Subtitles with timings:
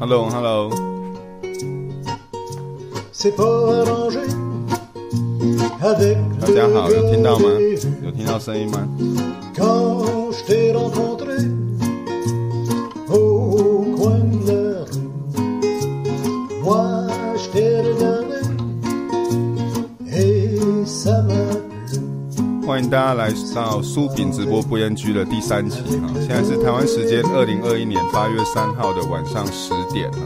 [0.00, 0.70] Hello，Hello，
[6.40, 7.48] 大家好，有听到吗？
[8.02, 8.88] 有听到声音吗？
[22.94, 30.18] 大家来到苏炳直播不烟居的第三期哈，现在是台湾时间二零二一年八月三号的晚上十点哈。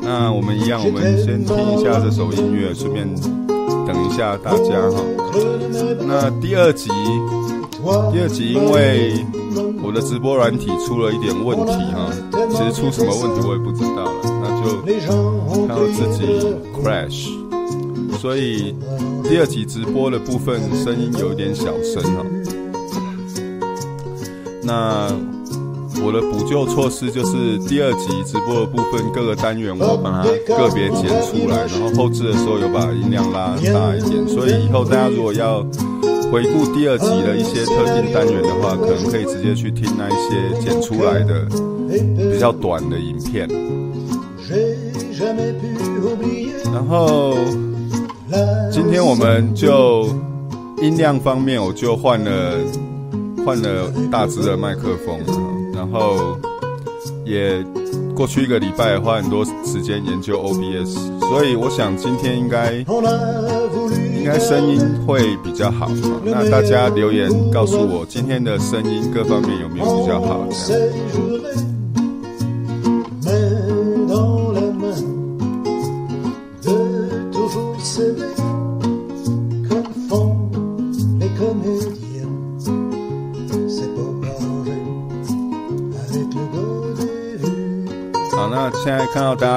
[0.00, 3.04] 那我们一样，我们先听一下这首音乐，顺便
[3.84, 5.02] 等一下大家哈。
[6.06, 6.88] 那第二集，
[8.12, 9.26] 第二集因为
[9.82, 12.12] 我的直播软体出了一点问题哈，
[12.52, 14.39] 其实出什么问题我也不知道了。
[14.64, 14.82] 就
[15.56, 16.24] 看到自己
[16.76, 17.28] crash，
[18.18, 18.74] 所以
[19.24, 22.24] 第二集直播的部分声音有一点小声哈。
[24.62, 25.08] 那
[26.04, 35.62] 我的补救措施就是第二集直播的部分各个单元我把它个别剪出来，然后后置的时候有把音量拉大一点，所以以后大家如果要
[36.30, 41.46] 回顾第二集的一些特定单元的话，可能可以直接去听那一些剪出来的
[42.32, 43.48] 比较短的影片。
[46.72, 47.36] 然后
[48.72, 50.06] 今天我们就
[50.82, 52.58] 音量方面，我就换了
[53.44, 55.20] 换了大只的麦克风，
[55.72, 56.36] 然后
[57.24, 57.64] 也
[58.14, 65.88] 过去一个礼拜花很多时间研究 OBS，所以我想今天应该应该声音会比较好。
[66.24, 70.46] 那大家留言告诉我今天的声音各方面有没有比较好？
[70.66, 71.69] 这样。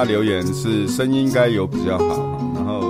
[0.04, 2.80] 留言是声音应该有比较好，然后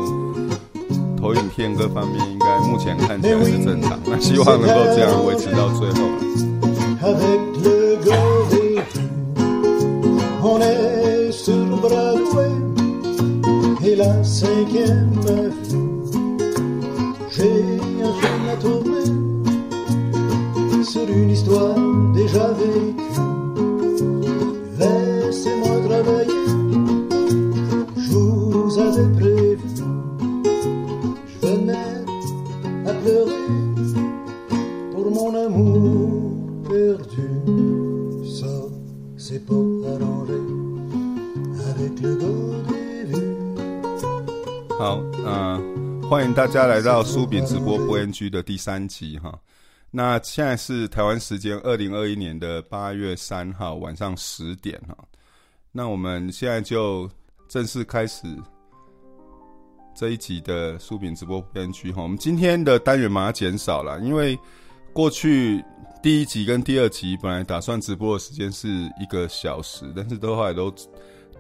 [1.18, 6.00] 投影片各方面应该目前看起来是正常，那希望能够这样维持到最后。
[46.44, 49.34] 大家来到苏炳直播不 NG 的第三集哈。
[49.90, 54.94] 那现在是台湾时间二零二一年的八月三号晚上十点哈。
[55.72, 57.08] 那我们现在就
[57.48, 58.26] 正式开始
[59.96, 62.02] 这一集的苏炳直播不烟居哈。
[62.02, 64.38] 我们今天的单元马上减少了，因为
[64.92, 65.64] 过去
[66.02, 68.68] 第一集跟第二集本来打算直播的时间是
[69.00, 70.70] 一个小时，但是都后来都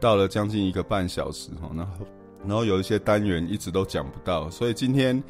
[0.00, 1.70] 到了将近一个半小时哈。
[1.74, 1.86] 那
[2.46, 5.22] 然后有一些单元一直都讲不到，所以今天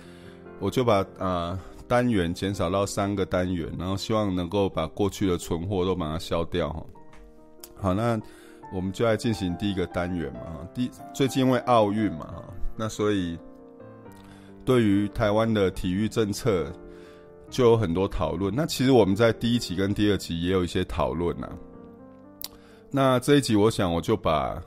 [0.61, 1.59] 我就把啊、
[1.89, 6.87] 单元减少到三个单元，然后希望能够把过去的存货都把它消掉哈。
[7.77, 8.21] 好，那。
[8.73, 10.41] 我们就来进行第一个单元嘛，
[10.75, 12.43] 第最近因为奥运嘛，
[12.77, 13.39] 那所以
[14.65, 16.73] 对于台湾的体育政策
[17.49, 18.53] 就有很多讨论。
[18.53, 21.49] 那其实我们在第一集跟第二集也有一些讨论呐。
[22.91, 24.61] 那这一集我想我就把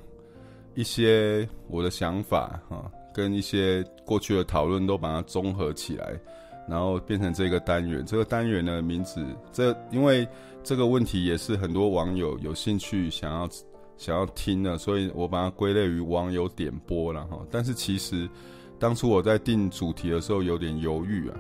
[0.78, 6.14] 一些我的想法哈，跟一些过去的讨论都把它综合起来，
[6.70, 8.06] 然后变成这个单元。
[8.06, 10.26] 这个单元的名字，这因为
[10.64, 13.50] 这个问题也是很多网友有兴趣想要。
[14.00, 17.40] 想要听的，所以我把它归类于网友点播了哈。
[17.50, 18.30] 但是其实
[18.78, 21.36] 当初我在定主题的时候有点犹豫啊，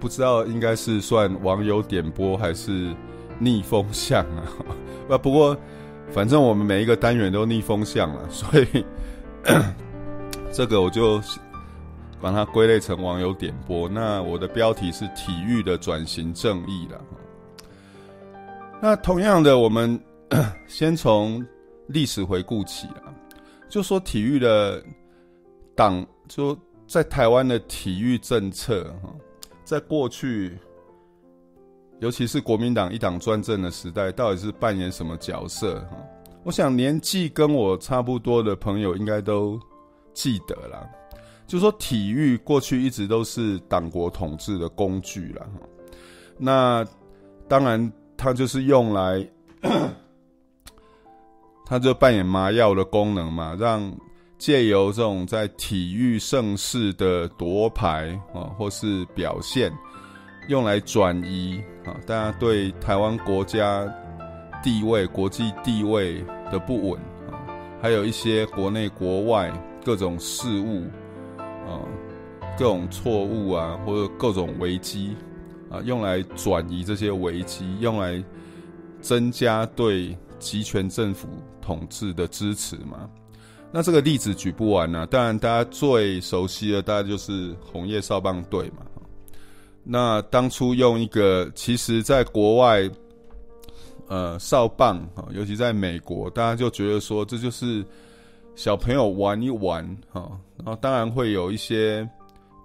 [0.00, 2.92] 不知道应该是算网友点播还是
[3.38, 4.42] 逆风向啊。
[5.22, 5.56] 不过
[6.10, 8.84] 反正我们每一个单元都逆风向了， 所以
[10.52, 11.20] 这个我就
[12.20, 13.88] 把它归类成网友点播。
[13.88, 17.00] 那我的标题是体育的转型正义了。
[18.80, 20.00] 那同样的，我们
[20.66, 21.44] 先从。
[21.88, 23.12] 历史回顾起啊，
[23.68, 24.82] 就说体育的
[25.76, 29.12] 党，就在台湾的体育政策哈，
[29.64, 30.58] 在过去，
[32.00, 35.86] 尤其是国民党一党专政的时代，到底是扮演什么角色？
[36.42, 39.58] 我想年纪跟我差不多的朋友应该都
[40.12, 40.86] 记得啦，
[41.46, 45.60] 就说体育过去一直都是党国统治的工具啦哈。
[46.36, 46.84] 那
[47.48, 49.26] 当然，它就是用来，
[51.64, 53.90] 它就扮演麻药的功能嘛，让
[54.36, 59.72] 借由这种在体育盛世的夺牌啊，或是表现，
[60.48, 63.86] 用来转移啊，大家对台湾国家
[64.62, 67.00] 地位、国际地位的不稳
[67.30, 67.38] 啊，
[67.80, 69.52] 还有一些国内国外
[69.84, 70.84] 各种事务
[71.38, 71.80] 啊，
[72.58, 75.16] 各种错误啊，或者各种危机。
[75.70, 78.22] 啊，用来转移这些危机，用来
[79.00, 81.26] 增加对集权政府
[81.60, 83.10] 统治的支持嘛？
[83.72, 85.04] 那这个例子举不完啊。
[85.06, 88.86] 当然，大家最熟悉的，大概就是红叶少棒队嘛。
[89.84, 92.90] 那当初用一个，其实在国外，
[94.08, 97.84] 呃，少棒啊，尤其在美国，大家就觉得说，这就是
[98.56, 100.32] 小朋友玩一玩啊。
[100.56, 102.08] 然后，当然会有一些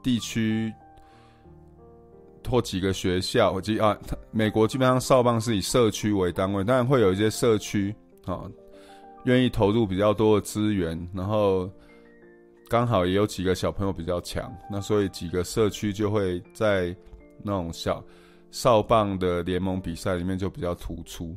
[0.02, 0.74] 地区。
[2.50, 3.96] 或几个学校，我记啊，
[4.32, 7.94] 美国基本上少棒是以社区为单位，当然会有一些社区
[8.26, 8.42] 啊，
[9.26, 11.70] 愿意投入比较多的资源，然后
[12.70, 16.96] 刚好也有几个小朋友比较强，那所以几个社区就会在
[17.44, 18.04] 那种小
[18.52, 21.36] 少棒的联盟比赛里面就比较突出。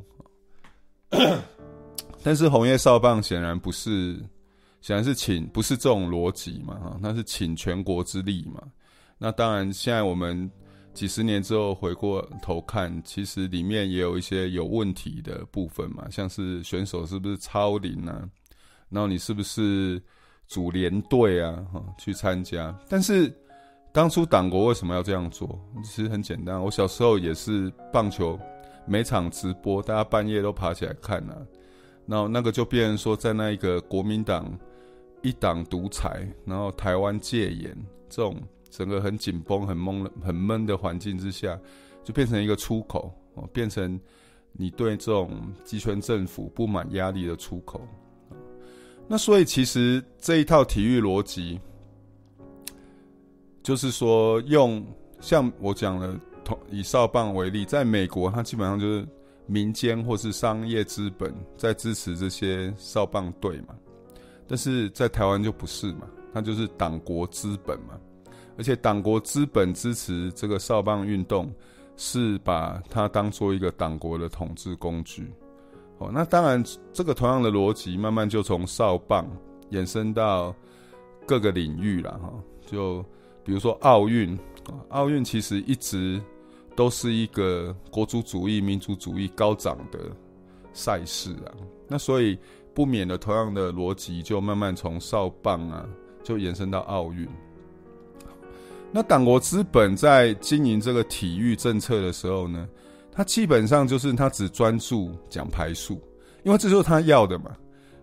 [2.23, 4.13] 但是红叶少棒显然不是，
[4.81, 8.61] 显然是请不是这种逻辑嘛，哈，那是请全国之力嘛。
[9.17, 10.49] 那当然现在我们。
[10.93, 18.29] 几十年之后回过头看，其实里面也有一些有问题的部分嘛，像是选手是不是超龄啊？
[18.89, 19.99] 然后你是不是
[20.53, 21.65] 组连队啊？
[21.73, 22.77] 哈，去参加。
[22.87, 23.33] 但是
[23.91, 25.59] 当初党国为什么要这样做？
[25.83, 28.39] 其实很简单，我小时候也是棒球
[28.85, 31.37] 每场直播，大家半夜都爬起来看啊。
[32.05, 34.57] 然后那个就变成说，在那一个国民党
[35.21, 37.75] 一党独裁，然后台湾戒严
[38.09, 38.35] 这种。
[38.75, 41.55] 整个很紧绷、很闷、很闷的环境之下，
[42.03, 44.01] 就变成一个出口哦，变成
[44.51, 45.29] 你对这种
[45.63, 47.87] 集权政府不满压力的出口。
[49.07, 51.59] 那所以其实这一套体育逻辑，
[53.61, 54.83] 就是说用
[55.19, 56.19] 像我讲的，
[56.69, 59.07] 以少棒为例，在美国，它基本上就是
[59.45, 63.75] 民间或是商业资本在支持这些少棒队嘛，
[64.47, 67.99] 但是在台湾就不是嘛，它就是党国资本嘛。
[68.57, 71.51] 而且党国资本支持这个少棒运动，
[71.97, 75.33] 是把它当做一个党国的统治工具。
[75.99, 79.29] 哦，那当然，这个同样的逻辑慢慢就从少棒
[79.69, 80.53] 延伸到
[81.25, 82.33] 各个领域了哈。
[82.65, 83.03] 就
[83.43, 84.37] 比如说奥运，
[84.89, 86.21] 奥运其实一直
[86.75, 89.99] 都是一个国族主义、民族主义高涨的
[90.73, 91.53] 赛事啊。
[91.87, 92.37] 那所以
[92.73, 95.87] 不免的，同样的逻辑就慢慢从少棒啊，
[96.23, 97.27] 就延伸到奥运。
[98.91, 102.67] 那党国资本在经营这个体育政策的时候呢，
[103.13, 106.01] 他基本上就是他只专注奖牌数，
[106.43, 107.51] 因为这就是他要的嘛，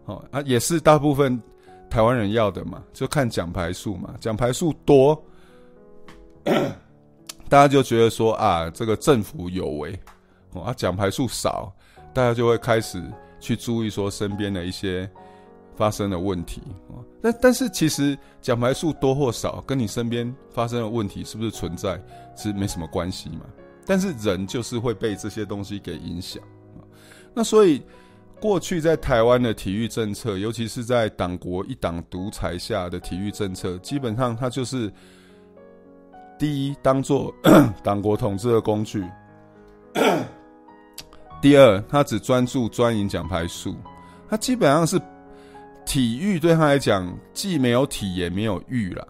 [0.06, 1.40] 哦啊，也是大部分
[1.88, 5.20] 台湾人要的嘛，就看奖牌数嘛，奖牌数多，
[7.48, 9.98] 大家就觉得说啊，这个政府有为，
[10.52, 11.72] 哦啊，奖牌数少，
[12.14, 13.02] 大家就会开始
[13.40, 15.10] 去注意说身边的一些。
[15.76, 16.60] 发生的问题
[16.90, 21.98] 啊，但但是其实奖牌数多或少，跟你身边发生的问题是不是存在，
[22.36, 23.46] 是没什么关系嘛。
[23.90, 26.40] 但是人就是会被这些东西给影响
[26.76, 26.86] 啊。
[27.34, 27.82] 那所以
[28.38, 34.88] 过去在台湾的体育政策，尤其是在党国一党独裁下的体育政策，基本上它就是
[36.38, 37.34] 第一当做
[37.82, 39.04] 党国统治的工具，
[41.42, 43.74] 第二它只专注专营奖牌数，
[44.28, 45.00] 它基本上是。
[45.86, 49.04] 体育对他来讲，既没有体也没有育啦，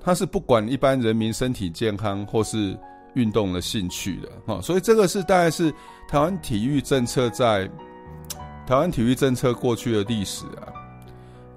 [0.00, 2.78] 他是不管一般人民身体健康或是
[3.14, 5.72] 运动的兴趣的哈，所以这个是大概是
[6.08, 7.68] 台湾体育政策在
[8.66, 10.72] 台湾体育政策过去的历史啊。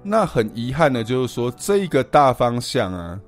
[0.02, 3.18] 那很遗憾的就是说，这个大方向啊，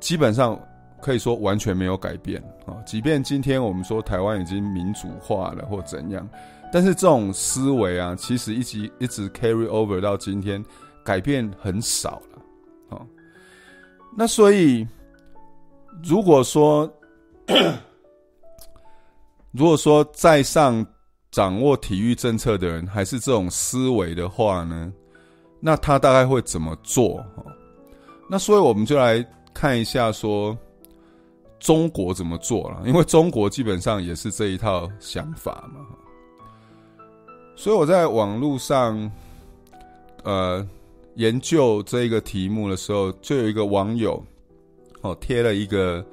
[0.00, 0.58] 基本上
[1.00, 2.76] 可以说完全没有改变啊。
[2.84, 6.28] 即便今天我们说台湾已经民主化了或怎样。
[6.72, 10.64] 但是这种思维啊，其实一直一直 carry over 到今天，
[11.04, 12.42] 改变很少了，
[12.90, 13.06] 哦。
[14.16, 14.86] 那所以，
[16.02, 16.90] 如果说，
[19.52, 20.84] 如果说在上
[21.30, 24.92] 掌握体育政策的人还是这种思维的话呢，
[25.60, 27.24] 那他大概会怎么做？
[28.28, 30.56] 那所以我们就来看一下说
[31.58, 35.86] 中国怎么做了，因为中国基本上也是这一套想法嘛。
[37.54, 39.10] 所以我在网络上，
[40.24, 40.66] 呃，
[41.16, 44.24] 研究这个题目的时候，就有一个网友，
[45.02, 46.04] 哦，贴了一个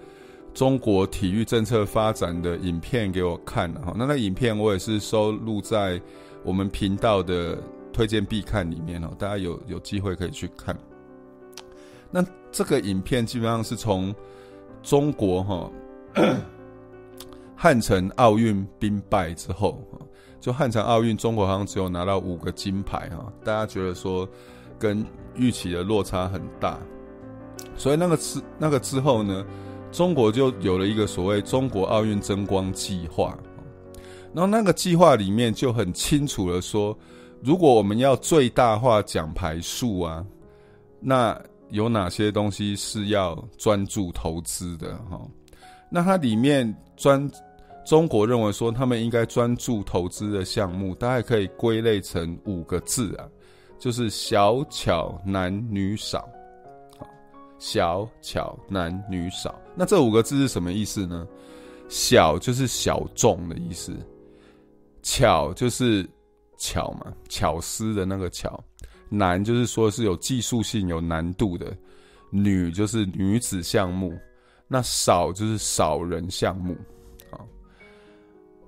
[0.60, 3.94] 中国体育政策发展的影片给我看了哈。
[3.96, 6.02] 那那影片我也是收录在
[6.44, 7.58] 我们频道的
[7.94, 10.78] 推荐必看里面哦，大家有有机会可以去看。
[12.12, 14.14] 那这个影片基本上是从
[14.84, 15.72] 中国哈
[17.56, 19.82] 汉城奥运兵败之后，
[20.42, 24.28] 就汉城奥运中国好像只有拿到五个金牌哈，大家觉得说
[24.78, 26.78] 跟预期的落差很大，
[27.78, 29.46] 所以那个之那个之后呢，
[29.92, 33.38] 中国就有了一个所谓中国奥运争光计划，
[34.34, 36.98] 然后那个计划里面就很清楚的说，
[37.44, 40.26] 如果我们要最大化奖牌数啊，
[41.00, 45.20] 那有哪些东西是要专注投资的哈？
[45.90, 47.30] 那它里面专
[47.86, 53.28] 中国认为说，他们应该专注投资的项目，大概可以归类成五个字啊，
[53.80, 56.30] 就是小巧男女少。
[57.60, 61.28] 小巧男女少，那这五个字是什么意思呢？
[61.90, 63.94] 小就是小众的意思，
[65.04, 66.08] 巧就是
[66.58, 68.64] 巧嘛，巧思的那个巧。
[69.12, 71.76] 难就是说是有技术性、有难度的，
[72.30, 74.16] 女就是女子项目，
[74.68, 76.78] 那少就是少人项目。
[77.32, 77.44] 好，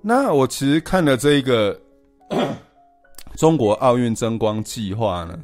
[0.00, 1.80] 那我其实看了这一个
[3.38, 5.38] 中国奥运争光计划呢，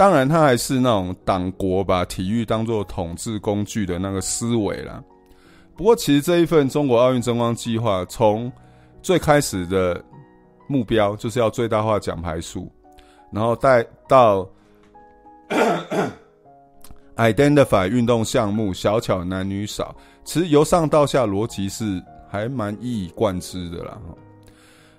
[0.00, 5.04] 当然它还是那种党国把体育当做统治工具的那个思维啦。
[5.76, 8.50] 不过，其实这一份中国奥运争光计划从
[9.02, 10.02] 最开始的
[10.66, 12.66] 目标就是要最大化奖牌数。
[13.30, 14.48] 然后带到
[17.16, 23.98] identify 运动项目小巧男女少，其实由上到下逻辑是还蛮一以贯之的啦。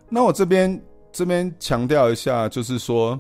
[0.10, 0.80] 那我这边
[1.12, 3.20] 这边强调一下，就是说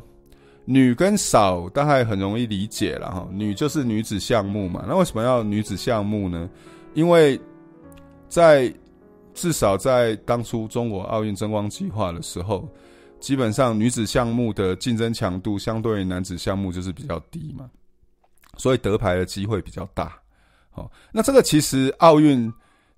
[0.66, 3.28] 女跟少大概很容易理解了哈。
[3.32, 6.50] 女就是女子项目嘛，那为什么要女子项目呢？
[6.94, 7.40] 因为
[8.28, 8.74] 在
[9.34, 12.68] 至少在当初中国奥运争光计划的时候。
[13.20, 17.70] 基本上，女子项目的竞争强度相对于男子项目就是比较低嘛，
[18.58, 20.18] 所以得牌的机会比较大。
[20.72, 22.52] 好，那这个其实奥运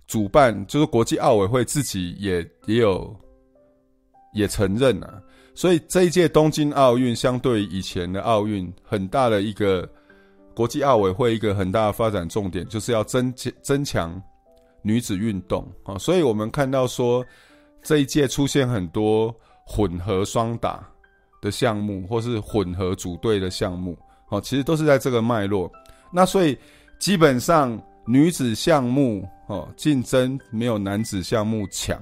[0.08, 3.14] 主办就是国际奥委会自己也也有
[4.34, 5.22] 也承认了，
[5.56, 9.88] 所以这一届东京奥运相对于以前的奥运，很大的一个
[10.54, 14.22] 国际奥委会一个很大的发展重点就是要增增强
[14.82, 17.26] 女子运动啊，所以我们看到说
[17.82, 19.34] 这一届出现很多。
[19.66, 20.86] 混合双打
[21.42, 25.72] 的项目，或是混合组队的项目，哦，其实都是在这个脉络。
[26.12, 26.56] 那所以
[27.00, 31.98] 基本上女子项目哦，竞争没有男子项目强，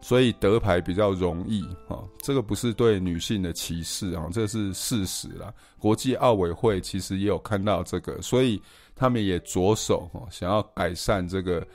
[0.00, 1.62] 所以得牌比较容易。
[1.88, 5.52] 哦，这个不是对女性的歧视啊，这是事实啦。
[5.78, 8.60] 国际奥委会其实也有看到这个，所以
[8.94, 11.66] 他们也着手哦，想要改善这个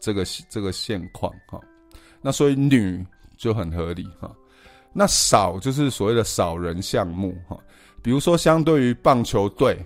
[0.00, 1.32] 这个这个现况。
[1.48, 1.60] 哈，
[2.20, 3.04] 那所以女
[3.36, 4.34] 就很合理哈。
[4.92, 7.58] 那少就是所谓的少人项目哈，
[8.02, 9.78] 比如说相对于棒球队，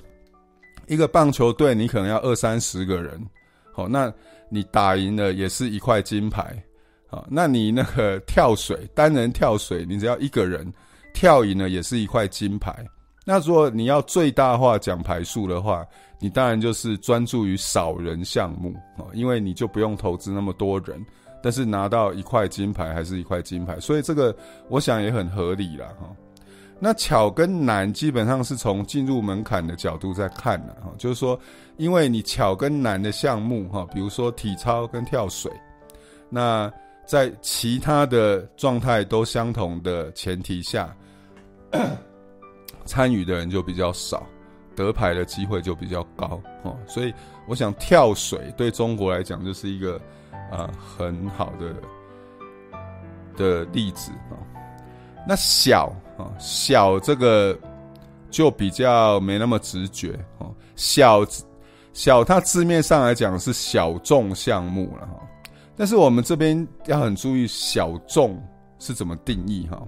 [0.87, 3.21] 一个棒球队你可能要二三十个人，
[3.73, 4.13] 好，那
[4.49, 6.57] 你打赢了也是一块金牌，
[7.11, 10.73] 啊，那你那个跳水单人跳水，你只要一个人
[11.13, 12.75] 跳赢了也是一块金牌。
[13.27, 15.87] 那如果你要最大化奖牌数的话，
[16.19, 21.05] 你当然就是专注于少人项目啊，因为你就不用投资那么多人。
[21.43, 24.37] 但是拿到一块金牌还是一块金牌，所以这个
[24.69, 26.15] 我想也很合理了哈。
[26.79, 31.39] 那巧跟难基本上是从进入门槛的角度在看的哈，就是说，
[31.79, 35.51] 因为你巧跟难的项目哈，比如说体操跟跳水，
[36.29, 36.71] 那
[37.11, 40.95] 在其他的状态都相同的前提下，
[42.87, 44.25] 参与的人就比较少，
[44.77, 46.77] 得牌的机会就比较高哦。
[46.87, 47.13] 所以
[47.49, 50.01] 我想跳水对中国来讲就是一个。
[50.51, 51.77] 啊，很好的
[53.37, 54.35] 的例子啊。
[55.25, 57.57] 那小啊，小这个
[58.33, 60.53] 就比较没那么直觉哦。
[60.75, 61.25] 小
[61.93, 65.23] 小，它字面上来讲是小众项目了哈。
[65.81, 68.39] 但是我们这边要很注意，小众
[68.79, 69.83] 是怎么定义哈？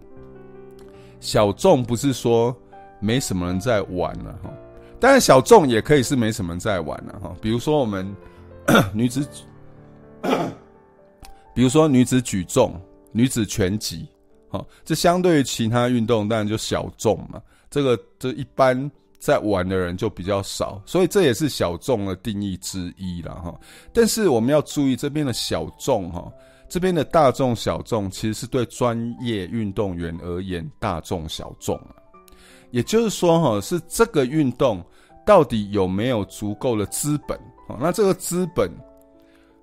[1.21, 2.57] 小众不是说
[2.99, 4.51] 没什么人在玩了哈。
[4.99, 7.37] 当然，小众也可以是没什么人在玩了哈。
[7.43, 8.11] 比如说我们
[8.95, 9.29] 女子。
[11.55, 12.75] 比如说女子举重、
[13.13, 14.09] 女子拳击，
[14.49, 17.39] 好，这相对于其他运动当然就小众嘛。
[17.71, 18.91] 这个这一般
[19.23, 23.35] 在玩的人就比较少，所以这也是小众的定义之一啦。
[23.35, 23.55] 哈。
[23.93, 26.29] 但是我们要注意这边的小众哈，
[26.69, 31.95] 这边的大众小众其实是对专业运动员而言大众小众啊。
[32.73, 34.85] 也就是说哈，是这个运动
[35.25, 37.38] 到底有没有足够的资本？
[37.69, 38.69] 好，那这个资本。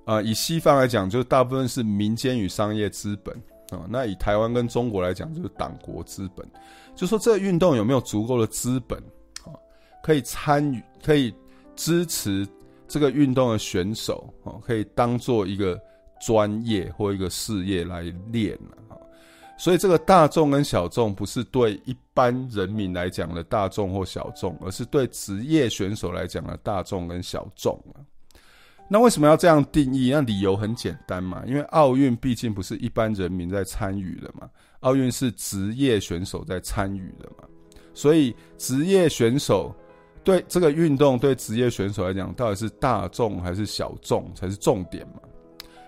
[0.06, 3.36] 啊，以西方来讲，就大部分是民间与商业资本
[3.72, 6.50] 啊、那以台湾跟中国来讲，就是党国资本。
[6.96, 9.00] 就说这个运动有没有足够的资本、
[10.02, 11.34] 可以参与，可以
[11.76, 12.48] 支持
[12.88, 15.80] 这个运动的选手哦、可以当做一个
[16.22, 18.02] 专业或一个事业来
[18.32, 18.56] 练
[18.88, 18.98] 啊。
[19.58, 28.00] 所以这个大众跟小众不是对一般人民来讲的大众或小众，而是对职业选手来讲的大众跟小众啊。
[28.92, 30.12] 那为什么要这样定义？
[30.12, 37.44] 那理由很简单嘛，因为奥运毕竟不是一般人民在参与的嘛，奥运是职业选手在参与的嘛，
[37.94, 39.76] 所以职业选手
[40.24, 45.22] 对这个运动对职业选手来讲，到底是大众还是小众才是重点嘛？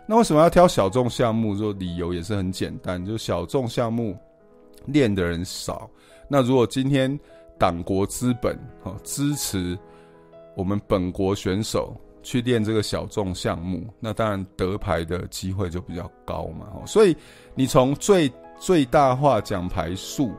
[0.07, 1.55] 那为什么要挑小众项目？
[1.55, 4.17] 说理由也是很简单，就小众项目
[4.85, 5.89] 练的人少。
[6.27, 7.17] 那如果今天
[7.57, 9.77] 党国资本哈支持
[10.55, 16.67] 我们本国选手去练这个小众项目，那当然得牌的机会就比较高嘛。
[16.85, 17.15] 所以
[17.53, 20.33] 你从最最大化奖牌数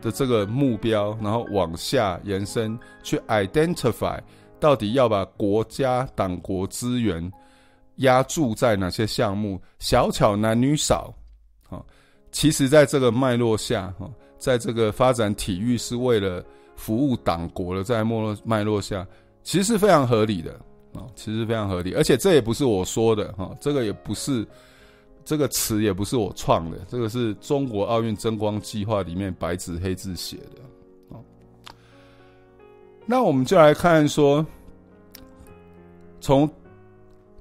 [0.00, 4.20] 的这个目标，然后往下延伸去 identify，
[4.58, 7.32] 到底要把国家党国资源。
[7.96, 9.60] 押注在哪些项目？
[9.78, 11.12] 小巧男女少，
[11.68, 11.82] 啊，
[12.32, 16.42] 其实在这个脉络下，哈，在这个发展体育是为了
[16.76, 19.06] 服务党国的，在脉络脉络下，
[19.42, 20.52] 其实是非常合理的，
[20.94, 24.46] 啊，其实非常合理，而且这也不是我说的，哈，这个也不是
[25.24, 31.20] 这个词也不是我创的，这个是中国奥运争光计划里面白纸黑字写的，啊，
[33.06, 34.46] 那我们就来看说，
[36.20, 36.50] 从。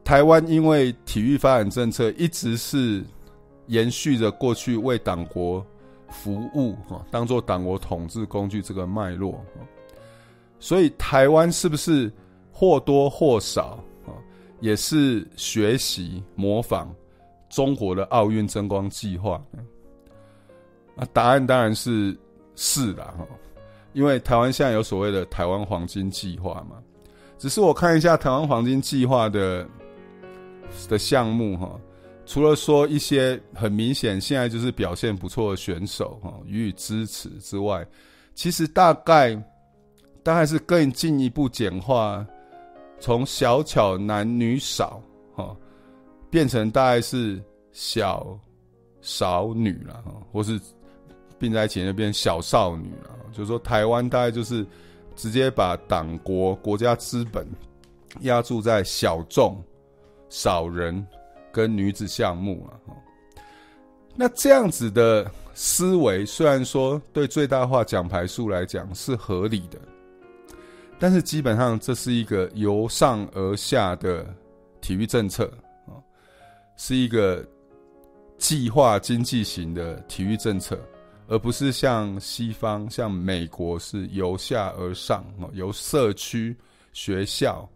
[0.01, 3.03] 台湾因为体育发展政策一直是
[3.67, 5.63] 延续着过去为党国
[6.09, 9.39] 服务哈，当做党国统治工具这个脉络，
[10.59, 12.11] 所以台湾是不是
[12.51, 14.09] 或多或少啊，
[14.61, 16.91] 也是学习模仿
[17.49, 19.43] 中国的奥运争光计划？
[20.95, 22.17] 啊，答案当然是
[22.55, 23.27] 是啦哈，
[23.93, 26.77] 因为台湾现在有所谓的台湾黄金计划嘛，
[27.37, 29.67] 只是我看一下台湾黄金计划的。
[30.87, 31.79] 的项目哈，
[32.27, 37.83] 除了说一些很明显现在就是表现不错的选手哈予以支持之外，
[38.35, 39.33] 其实大概
[40.21, 42.23] 大概是更进一步简化，
[42.99, 45.01] 从小巧男女少，
[46.29, 48.37] 变成大概是小
[49.01, 50.59] 少女了，或是
[51.37, 54.65] 并在一起那边小少女了，就是说台湾大概就是
[55.15, 57.47] 直接把党国国家资本
[58.21, 59.61] 压注在小众。
[60.31, 61.03] 少人
[61.51, 62.77] 跟女子项目啊，
[64.15, 69.79] 那这样子的思维虽然说对最大化奖牌数来讲是合理的，
[70.99, 74.23] 但是基本上这是一个由上而下的
[74.81, 75.51] 体育政策，
[76.81, 77.45] 是一个
[78.37, 80.79] 计划经济型的体育政策，
[81.27, 86.55] 而不是像西方、像美国是由下而上，由社区、
[86.93, 87.69] 学校。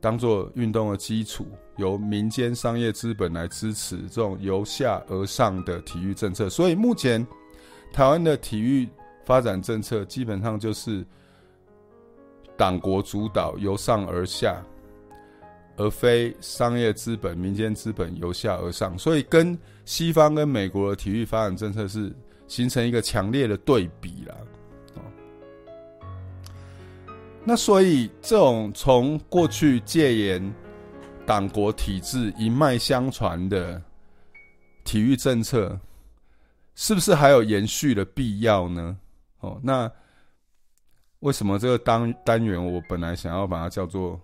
[0.00, 6.48] 当做运动的基础，由民间商业资本来支持这种由下而上的体育政策。
[6.48, 7.24] 所以目前
[7.92, 8.88] 台湾的体育
[9.26, 11.06] 发展政策基本上就是
[12.56, 14.60] 党国主导，由上而下，
[15.80, 18.98] 而非商业资本、民间资本由下而上。
[18.98, 22.14] 所以跟西方跟美国的体育发展政策是
[22.46, 24.36] 形成一个强烈的对比了。
[27.42, 30.54] 那所以，这种从过去戒严
[31.24, 33.80] 党国体制一脉相传的
[34.84, 35.80] 体育政策，
[36.74, 38.96] 是不是还有延续的必要呢？
[39.40, 39.90] 哦，那
[41.20, 44.20] 为什么这个单单元我本来想要把它叫做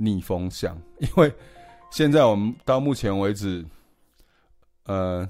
[0.00, 0.76] 逆风向？
[0.98, 1.32] 因为
[1.90, 3.64] 现在我们到目前为止，
[4.86, 5.28] 呃，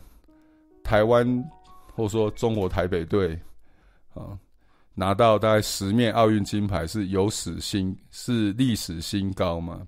[0.84, 1.44] 台湾
[1.94, 3.38] 或说中国台北队
[4.14, 4.38] 啊。
[4.92, 9.86] 拿到大概十面奥运金牌是有史新是历史新高嘛？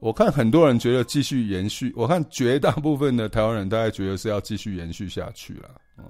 [0.00, 5.70] 我看很多人觉得继续延续，我看绝大部分的台湾人大概觉得是要继续延续下去了。
[5.98, 6.04] 嗯，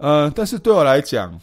[0.00, 1.40] 呃，但是对我来讲，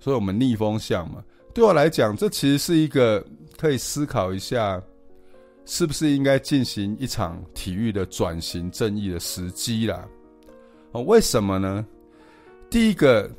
[0.00, 1.22] 所以我们逆风向嘛，
[1.54, 3.24] 对我来讲，这其实是一个
[3.62, 4.82] 可以思考一下，
[5.64, 10.04] 是不是应该进行一场体育的转型正义的时机啦？
[10.90, 11.86] 哦，为什么呢？
[12.68, 13.30] 第一个。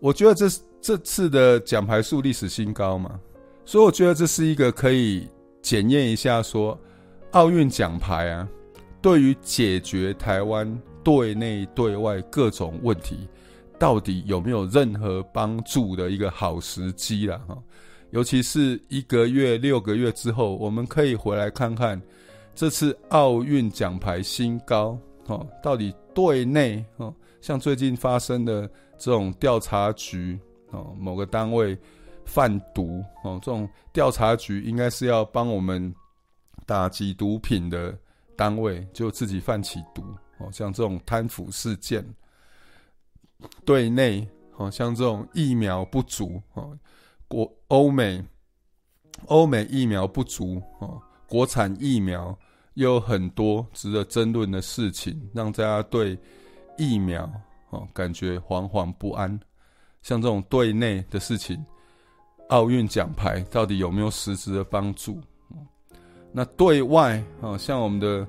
[0.00, 0.48] 我觉得这
[0.80, 3.20] 这次的奖牌数历史新高嘛，
[3.64, 5.28] 所以我觉得这是一个可以
[5.62, 6.76] 检验一下说，
[7.30, 8.48] 奥运奖牌啊，
[9.00, 13.28] 对于解决台湾对内对外各种问题，
[13.78, 17.56] 到底有没有任何帮助的一个好时机了哈。
[18.12, 22.00] 尤其是一个月、六个月之后，我们可以回来看看
[22.54, 30.38] 这次奥运奖牌新高哦，到底对内哦，像最近发生的这种调查局
[30.72, 31.76] 哦，某个单位
[32.26, 35.92] 贩毒哦，这种调查局应该是要帮我们
[36.66, 37.98] 打击毒品的
[38.36, 40.02] 单位，就自己贩起毒
[40.38, 42.04] 哦，像这种贪腐事件。
[43.64, 46.78] 对内哦，像这种疫苗不足哦，
[47.32, 48.22] 国欧美
[49.24, 52.38] 欧美疫苗不足哦，国产疫苗
[52.74, 56.18] 又有很多值得争论的事情，让大家对
[56.76, 57.24] 疫苗
[57.70, 59.30] 哦感觉惶惶不安。
[60.02, 61.64] 像这种对内的事情，
[62.50, 65.18] 奥运奖牌到底有没有实质的帮助？
[66.32, 68.28] 那对外哦，像我们的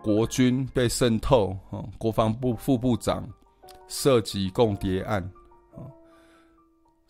[0.00, 3.28] 国军被渗透哦，国防部副部长。
[3.88, 5.22] 涉及共谍案，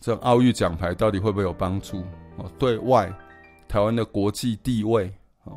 [0.03, 2.03] 这奥运奖牌到底会不会有帮助？
[2.35, 3.09] 哦，对外，
[3.69, 5.05] 台湾的国际地位，
[5.45, 5.55] 啊，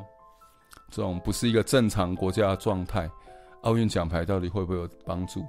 [0.88, 3.10] 这种不是一个正常国家的状态，
[3.62, 5.44] 奥运奖牌到底会不会有帮助？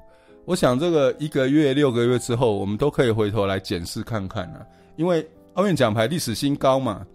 [0.46, 7.06] 我想这个一个月、六个月之后，我们都可以回头来检视看看啊，因为奥运奖牌历史新高嘛，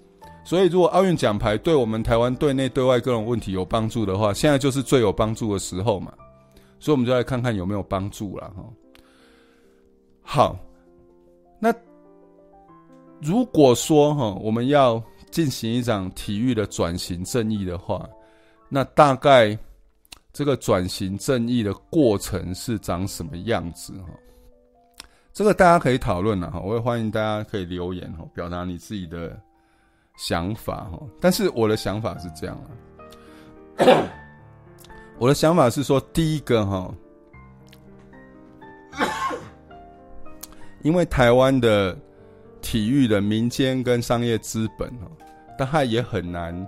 [0.44, 6.12] 所以如果奥运奖牌对我们台湾对内对外各种问题有帮助的话，现在就是最有帮助的时候嘛。
[6.78, 8.64] 所以，我们就来看看有没有帮助了哈。
[10.24, 10.56] 好，
[13.22, 18.08] 如果说哈，我们要进行一场体育的转型正义的话，
[18.68, 19.56] 那大概
[20.32, 24.08] 这个转型正义的过程是长什么样子哈？
[25.32, 29.38] 这个大家可以讨论了哈，我也欢迎大家可以留言哈，表达你自己的
[30.16, 31.00] 想法哈。
[31.20, 32.68] 但是我的想法是这样啊。
[35.18, 36.92] 我的想法是说，第一个哈，
[40.82, 41.96] 因为台湾的
[42.62, 45.10] 体育的民间跟商业资本哦，
[45.58, 46.66] 但它也很难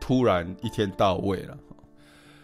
[0.00, 1.56] 突然一天到位了，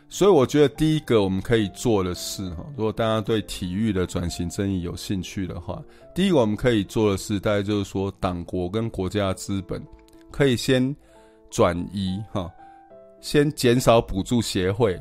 [0.09, 5.83] 所以我觉得第一个我们可以做的事哈，如果大家对体育的转型争议有兴趣的话，
[6.15, 9.83] 第一个我们可以做的事，大概就是说，党国跟国家资本
[10.31, 10.95] 可以先
[11.51, 12.51] 转移哈，
[13.21, 14.99] 先减少补助协会。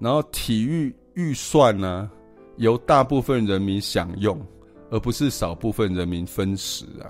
[0.00, 2.08] 然后体育预算呢，
[2.58, 4.40] 由大部分人民享用，
[4.90, 7.06] 而不是少部分人民分食啊。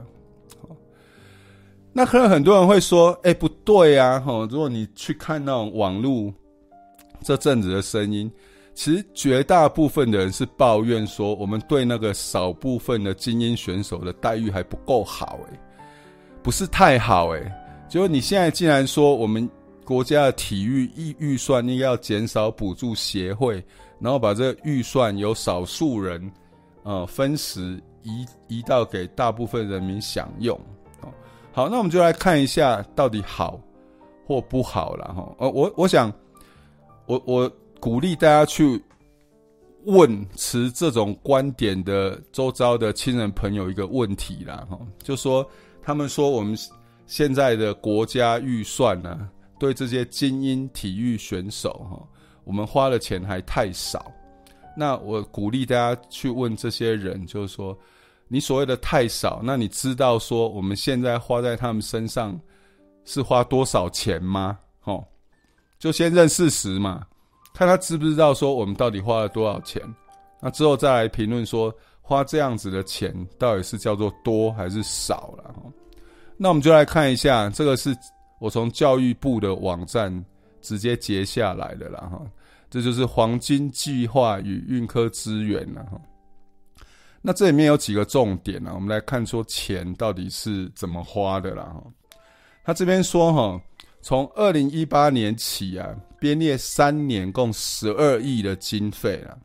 [1.93, 6.33] 那可能很多人会说：“哎，不对啊！”吼，如果你去看那种网络
[7.23, 8.31] 这阵子的声音，
[8.75, 15.61] 其实绝大部分的人是抱怨说，我们对那个少部分的精英选手的待遇还不够好，哎，
[16.43, 17.65] 不是太好，哎。
[17.89, 19.49] 结果你现在竟然说我们。
[19.85, 23.55] 国家的体育预预算应该要减少补助协会，
[23.99, 26.31] 然后把这个预算由少数人，
[26.89, 30.59] 呃，分食移移到给大部分人民享用。
[31.03, 31.13] 哦
[31.53, 33.61] 好，那我们就来看一下到底好
[34.27, 35.37] 或不好了哈。
[35.39, 36.11] 呃，我我想，
[37.05, 38.83] 我我鼓励大家去
[39.85, 45.47] 问持这种观点的周遭的亲人朋友一个问题啦哈，就说
[45.83, 46.57] 他们说我们
[47.07, 49.29] 现在的国家预算呢？
[49.59, 52.03] 对这些精英体育选手哈，
[52.45, 54.11] 我们花的钱还太少。
[54.79, 57.77] 那我鼓励大家去问这些人，就是说，
[58.29, 62.39] 你所谓的太少，那你知道说我们现在花在他们身上
[63.05, 64.59] 是花多少钱吗？
[64.85, 65.05] 哦，
[65.79, 67.05] 就先认事实嘛，
[67.53, 69.83] 看他知不知道说我们到底花了多少钱。
[70.41, 75.55] 那之后再来评论说花这样子的钱到底是叫做多还是少了。
[76.37, 77.93] 那我们就来看一下，这个是。
[78.41, 80.25] 我从教育部的网站
[80.63, 82.23] 直接截下来的啦哈，
[82.71, 86.01] 这就是黄金计划与运科资源了哈。
[87.21, 88.73] 那这里面有几个重点呢？
[88.75, 91.83] 我们来看说钱到底是怎么花的啦哈。
[92.65, 93.61] 他这边说哈，
[94.03, 99.37] 从二零一八年起啊，编列三年共十二亿的经费啊。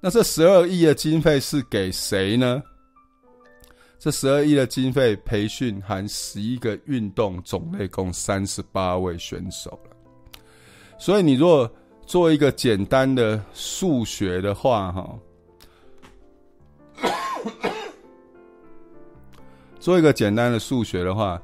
[0.00, 2.62] 那这十二亿的经费是给谁呢？
[3.98, 9.90] 这十二亿的经费培训含十一个运动种类，共三十八位选手了。
[10.98, 11.70] 所以你若
[12.06, 15.18] 做一个简单的数学的话，哈，
[19.80, 21.40] 做一个简单的数学的话，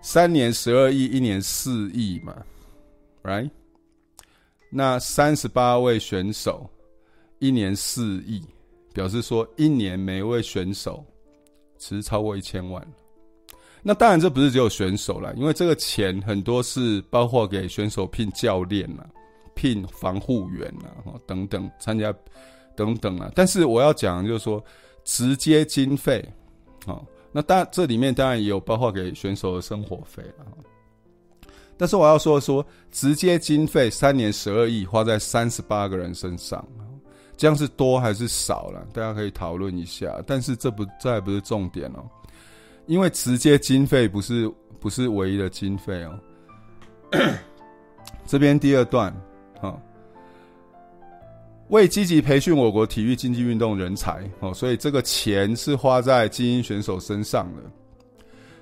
[0.00, 2.36] 三年十二亿，一年四亿嘛
[3.22, 3.50] ，right？
[4.70, 6.68] 那三十八位选手，
[7.38, 8.42] 一年四亿，
[8.92, 11.04] 表示说一年每一位选手。
[11.78, 12.80] 其实超过一千万，
[13.82, 19.04] 那当然这不是只有选手啦，因为这个钱很多是包括给选手聘教练了、
[19.54, 22.12] 聘防护员啊、等等参加
[22.74, 23.30] 等等啊。
[23.34, 24.62] 但是我要讲就是说，
[25.04, 26.26] 直接经费，
[27.32, 30.46] 那当然这里面当然也有包括给选手的生活费啊。
[31.76, 36.64] 但是我要说说，直接经费三年十二亿花在三十八个人身上，
[37.36, 38.86] 这样是多还是少了？
[38.92, 40.22] 大家可以讨论一下。
[40.26, 42.04] 但是这不这还不是重点哦，
[42.86, 46.18] 因为直接经费不是不是唯一的经费哦。
[48.26, 49.12] 这边第二段，
[51.72, 57.62] 为积极培训我国体育竞技运动人才哦，所以这个钱是花在精英选手身上的。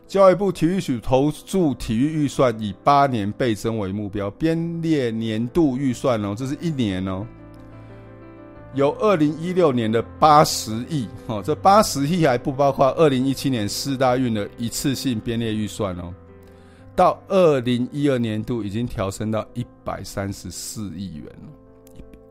[0.07, 7.27] 教育部体育署投注体育预算以八年倍增为目标，编列年度预算哦，这是一年哦，
[8.75, 16.15] 有二零一六年的八十亿哦，这八十亿还不包括二零一七年四大运的一次性编列预算哦，
[16.95, 21.25] 到二零一二年度已经调升到一百三十四亿元。
[21.25, 21.60] 了，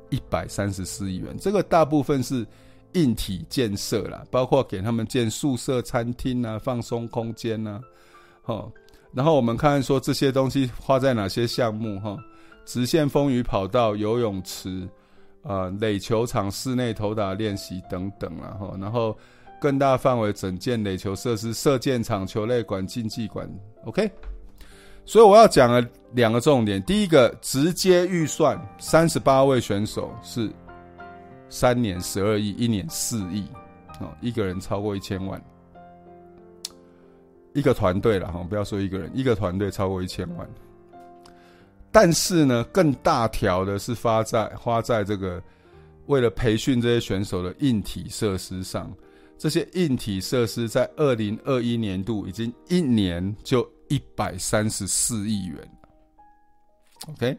[0.10, 2.45] 一百三十四亿元，这个大部分是。
[2.93, 7.80] 硬体建设啦，包括给他们建宿舍、餐厅啊、放松空间呐，
[8.45, 8.72] 哦，
[9.13, 12.17] 然后我们看说这些东西花在哪些项目哈？
[12.65, 14.89] 直线风雨跑道、游泳池、
[15.43, 19.15] 啊垒球场、室内投打练习等等啦哈，然后
[19.62, 23.48] 更大范围整建垒球设施、射箭场、球类馆、竞技馆
[23.86, 24.10] ，OK。
[25.10, 30.48] 所以我要讲了两个重点，第一个直接预算三十八位选手是。
[31.52, 33.43] 三年十二亿，一年四亿，
[34.00, 35.43] 哦，一个人超过一千万，
[37.54, 40.48] 一个团队了哈，不要说一个人，一个团队超过一千万。
[41.91, 45.41] 但是呢，更大条的是花在花在这个
[46.06, 48.93] 为了培训这些选手的硬体设施上，
[49.36, 55.58] 这些硬体设施在二零二一年度已经一年就一百三十四亿元。
[57.10, 57.38] OK，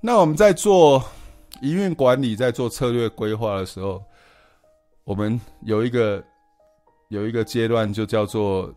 [0.00, 1.04] 那我们在做。
[1.60, 4.02] 营运管理在做策略规划的时候，
[5.04, 6.22] 我们有一个
[7.08, 8.74] 有一个阶段就叫做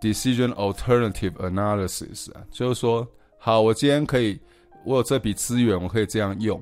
[0.00, 3.06] decision alternative analysis 啊，就是说，
[3.38, 4.40] 好，我今天可以，
[4.84, 6.60] 我有这笔资源，我可以这样用，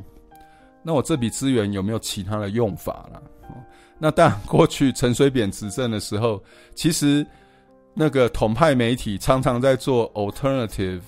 [0.83, 3.23] 那我这笔资源有没有其他的用法啦？
[3.99, 6.43] 那当然，过去陈水扁执政的时候，
[6.75, 7.25] 其实
[8.01, 11.03] 那个统派媒体常常在做 alternative。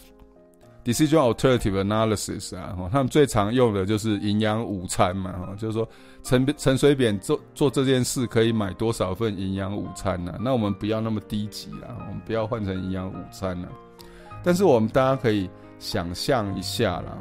[0.84, 5.88] Decision alternative analysis 啊，他们最常用的就是营养午餐嘛，哈，就是说
[6.24, 10.36] 陈陈水扁做做这件事可以买多少份营养午餐呢？
[10.40, 13.68] 那我们不要那么低级啦，我们不要换成营养午餐了。
[14.42, 17.16] 但是我们大家可以想象一下啦，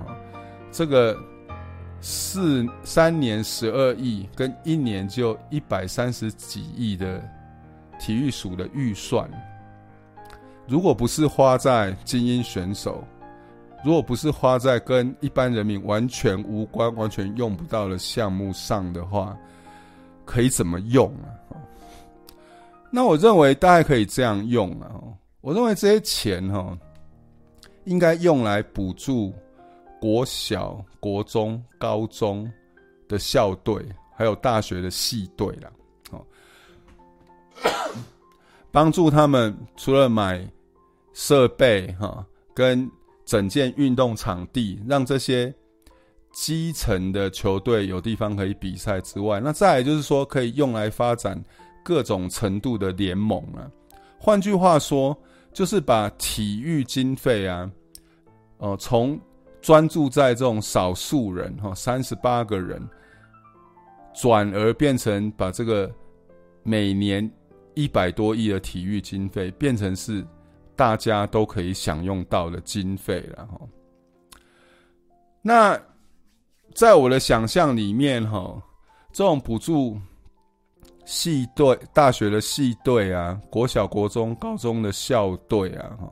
[0.71, 1.15] 这个
[2.01, 7.23] 四三年十二亿跟一年就一百三十几亿的
[7.99, 9.29] 体育署的预算，
[10.71, 13.03] 如果不是花在精英选手。
[13.83, 19.35] 如果不是花在跟一般人民完全无关、完全用不到的项目上的话，
[20.23, 21.27] 可以怎么用啊？
[22.89, 24.95] 那我认为大概可以这样用啊。
[25.41, 26.77] 我认为这些钱哈，
[27.85, 29.33] 应该用来补助
[29.99, 32.49] 国小、国中、高中
[33.09, 33.83] 的校队，
[34.15, 35.71] 还有大学的系队啦。
[36.11, 36.23] 好，
[38.71, 40.47] 帮助他们除了买
[41.13, 42.89] 设备哈，跟
[43.25, 45.53] 整件运动场地，让这些
[46.31, 51.41] 基层的球队有地方可以比赛之外，那再来就是说，可以用来发展
[51.83, 53.69] 各种程度的联盟啊。
[54.17, 55.17] 换句话说，
[55.53, 57.69] 就是把体育经费啊，
[58.57, 59.19] 哦、呃，从
[59.61, 62.81] 专注在这种少数人哈，三十八个人，
[64.13, 65.93] 转而变成把这个
[66.63, 67.29] 每年
[67.75, 70.25] 一百多亿的体育经费变成是。
[70.81, 73.61] 大家都可以享用到的经费了哈。
[75.39, 75.79] 那
[76.73, 78.59] 在我的想象里面哈，
[79.13, 79.95] 这种补助
[81.05, 86.11] 系队、大学的系队啊，国小、国中、高中的校队啊，哈，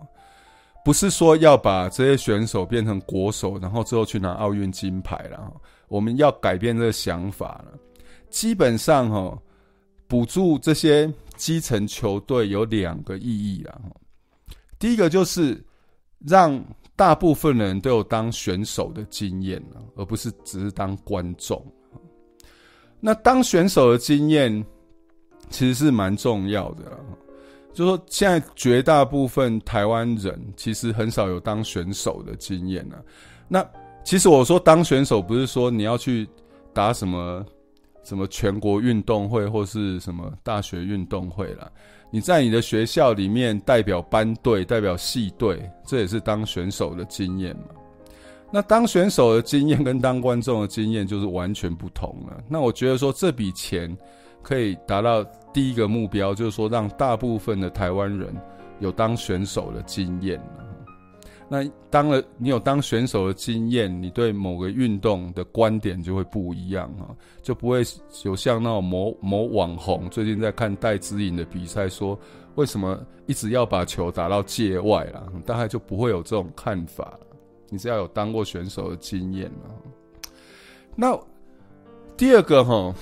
[0.86, 5.52] 不是说要把这些选手变成国手，然后之后去拿奥运金牌了。
[5.88, 7.74] 我们要改变这个想法了。
[8.30, 9.36] 基本上哈，
[10.08, 13.82] 补助这些基层球队有两个意义了。
[14.80, 15.62] 第一个就是
[16.26, 16.64] 让
[16.96, 19.62] 大部分人都有当选手的经验，
[19.96, 21.64] 而不是只是当观众。
[23.00, 24.66] 那当选手的经验
[25.50, 26.98] 其实是蛮重要的。
[27.72, 32.86] 就说现在绝大部分台湾人其实很少有当选手的经验。
[33.48, 33.66] 那
[34.04, 36.28] 其实我说当选手不是说你要去
[36.74, 37.46] 打什么
[38.04, 41.72] 什么全国运动会或是什么大学运动会了。
[42.12, 47.66] 你在你的学校里面代表班队、代表系队，这也是当选手的经验嘛。
[48.52, 52.42] 那当选手的经验 跟当观众的经验就是完全不同了。
[52.48, 53.96] 那我觉得说这笔钱
[54.42, 58.36] 可以达到第一个目标，就是说让大部分的台湾人
[58.80, 60.42] 有当选手的经验。
[61.52, 67.10] 那当了你有当选手的经验，你对某个运动的观点就会不一样啊，
[67.42, 67.82] 就不会
[68.24, 72.18] 有像那种某某网红最近在看戴资颖的比赛，说
[72.54, 77.20] 为什么一直要把球打到界外啦，大概就不会有这种看法。
[77.70, 79.74] 你是要有当过选手的经验啊。
[80.96, 81.20] 那
[82.16, 82.94] 第二个哈，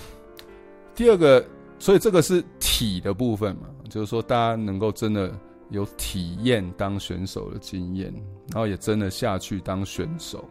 [0.95, 1.45] 第二个，
[1.79, 5.37] 所以这个是体的部分嘛，就是说大家能够真的。
[5.69, 8.13] 有体验当选手的经验，
[8.51, 10.43] 然后也真的下去当选手，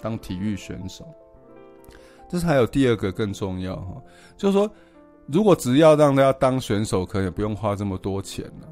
[0.00, 1.04] 当体育选手。
[2.28, 4.02] 这是还有第二个更重要哈，
[4.36, 4.68] 就是说，
[5.26, 8.68] 如果只要让大家当选手，可能也不用花这么多钱了。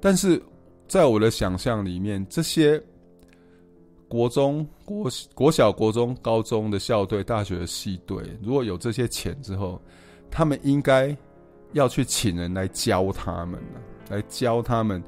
[0.00, 0.40] 但是
[0.88, 2.82] 在我的想象里面，这些
[4.08, 9.82] 国中、国国小、国中、高中的校队、大学的系队，如果有这些钱之后，
[10.30, 11.14] 他们应该
[11.72, 13.60] 要去请人来教他们
[14.08, 15.02] 来教他们。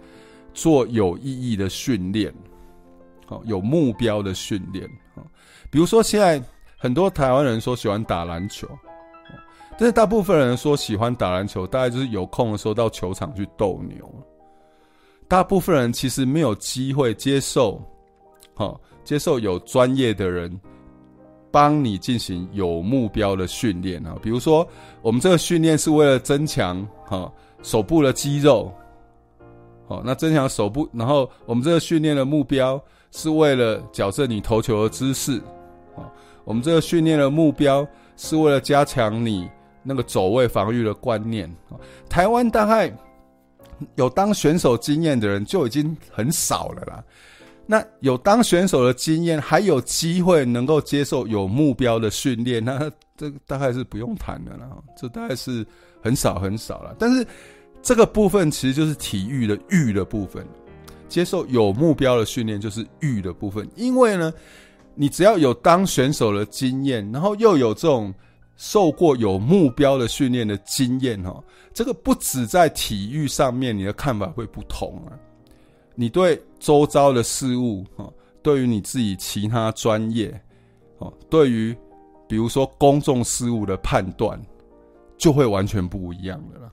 [0.54, 2.34] 做有意义的训练，
[3.26, 4.88] 好，有目标的训练，
[5.70, 6.42] 比如说现在
[6.76, 8.66] 很多台湾人说喜欢打篮球，
[9.78, 14.12] 但是大部分人说喜欢打篮球，大概就是有空的时候到球场去斗牛。
[15.28, 17.80] 大部分人其实没有机会接受，
[18.54, 20.60] 好，接受有专业的人
[21.52, 24.16] 帮你进行有目标的训练啊。
[24.20, 24.66] 比如说，
[25.02, 27.32] 我们这个训练是为了增强哈
[27.62, 28.74] 手部的肌肉。
[29.88, 35.40] 哦，那增强手部，然后我们这个训练的目标是为了矫正你投球的姿势。
[36.44, 39.48] 我们这个训练的目标是为了加强你
[39.82, 41.50] 那个走位防御的观念。
[42.08, 42.94] 台湾大概
[43.96, 47.02] 有当选手经验的人就已经很少了啦。
[47.66, 54.68] 那有当选手的经验，还有机会能够接受有目标的训练，那这大概是不用谈的了。
[54.98, 55.66] 这大概是
[56.02, 57.26] 很少很少了，但是。
[57.82, 60.46] 这个部分其实就是体育的育的部分，
[61.08, 63.68] 接受有目标的训练就是育的部分。
[63.76, 64.32] 因为呢，
[64.94, 68.12] 你只要有当选手的经验，然后又有这种
[68.56, 75.16] 受过有目标的训练的经验，哈，这个不止在体育上面，你的看法会不同啊。
[75.94, 78.12] 你对周遭的事物，哈，
[78.42, 80.28] 对于你自己其他专业，
[80.98, 81.74] 哦，对于
[82.28, 84.40] 比如说公众事务的判断，
[85.16, 86.70] 就会完全不一样的了。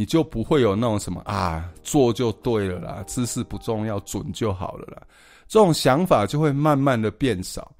[0.00, 5.02] 你就不会有那种什么啊，做就对了啦，姿势不重要，准就好了啦，
[5.46, 7.70] 这种想法就会慢慢的变少。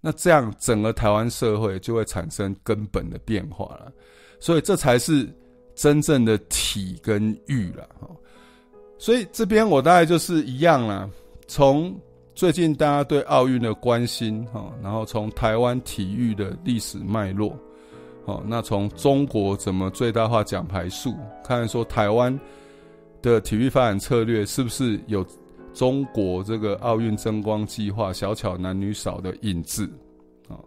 [0.00, 3.92] 那这样整个台湾社会就会产生根本的变化了。
[4.38, 5.28] 所以这才是
[5.74, 7.86] 真正的体跟育了。
[8.96, 11.06] 所以这边我大概就是一样啦，
[11.46, 11.94] 从
[12.34, 17.54] 最近大家对奥运的关心哈，然后从台湾体育的历史脉络。
[18.26, 22.38] 哦，那从中国怎么最大化奖牌数，看说台湾
[23.22, 25.26] 的体育发展策略是不是有
[25.72, 29.90] 中国这个奥运争光计划小巧男女少的影子？
[30.48, 30.58] 哦，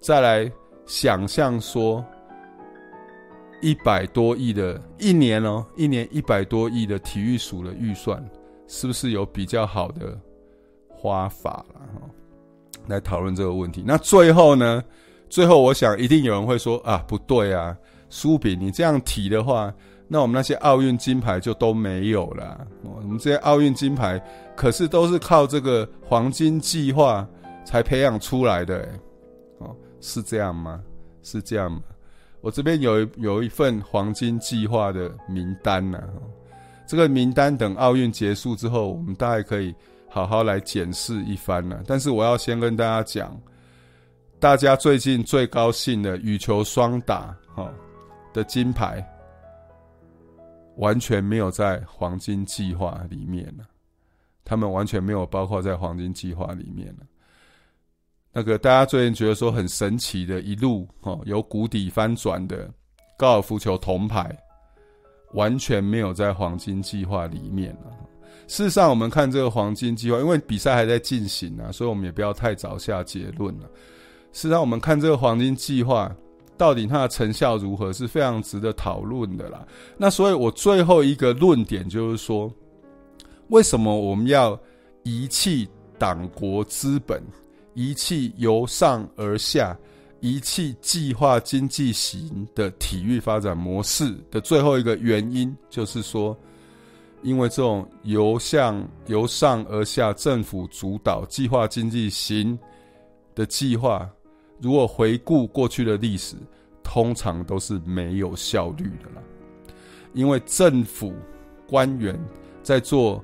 [0.00, 0.50] 再来
[0.86, 2.04] 想象说
[3.62, 8.22] 一百多亿的一年哦，一年一百多亿的体育署的预算，
[8.66, 10.18] 是不是有比较好的
[10.88, 11.80] 花法了？
[11.94, 12.10] 哈，
[12.86, 13.82] 来讨论这个问题。
[13.86, 14.84] 那最后呢？
[15.28, 17.76] 最后，我想一定有人会说啊，不对啊，
[18.08, 19.72] 苏炳，你这样提的话，
[20.08, 22.66] 那我们那些奥运金牌就都没有了。
[22.82, 24.18] 我们这些奥运金牌
[24.56, 27.28] 可是都是靠这个黄金计划
[27.64, 28.88] 才培养出来的，欸，
[29.58, 30.80] 哦，是这样吗？
[31.22, 31.82] 是这样吗？
[32.40, 36.02] 我这边有有一份黄金计划的名单呢，
[36.86, 39.74] 这个名单等奥运结束之后，我们大概可以
[40.08, 41.82] 好好来检视一番了。
[41.86, 43.38] 但是我要先跟大家讲。
[44.40, 47.68] 大家最近最高兴的羽球双打，哈
[48.32, 49.04] 的金牌，
[50.76, 53.64] 完全没有在黄金计划里面了。
[54.44, 57.04] 他们完全没有包括在黄金计划里面了。
[58.32, 62.70] 那个大家最近觉得说很神奇的，一路哈有谷底翻转的
[63.18, 64.34] 高尔夫球铜牌，
[65.32, 67.92] 完全没有在黄金计划里面了。
[68.46, 73.68] 事实上，我们看这个黄金计划，因为比赛还在进行啊，所以我们也不要太早下结论了。
[74.32, 76.14] 是让我们看这个黄金计划
[76.56, 79.66] 到底它的成效如何，是非常值得讨论的啦。
[79.96, 82.52] 那所以我最后一个论点就是说，
[83.48, 84.58] 为什么我们要
[85.04, 85.68] 遗弃
[85.98, 87.22] 党国资本，
[87.74, 89.76] 遗弃由上而下，
[90.20, 96.36] 遗弃计划经济型的体育发展模式的最后一个原因，就是说，
[97.22, 102.58] 因为这种由向由上而下政府主导计划经济型
[103.34, 104.08] 的计划。
[104.60, 106.36] 如果回顾过去的历史，
[106.82, 109.22] 通常都是没有效率的啦。
[110.14, 111.14] 因为政府
[111.66, 112.18] 官员
[112.62, 113.22] 在做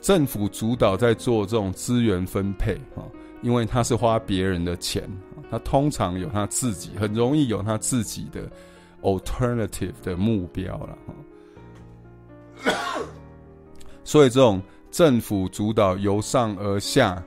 [0.00, 3.04] 政府主导在做这种资源分配啊，
[3.42, 5.08] 因为他是花别人的钱，
[5.50, 8.50] 他通常有他自己，很容易有他自己的
[9.02, 11.14] alternative 的目标了哈。
[14.04, 17.22] 所以这种政府主导由上而下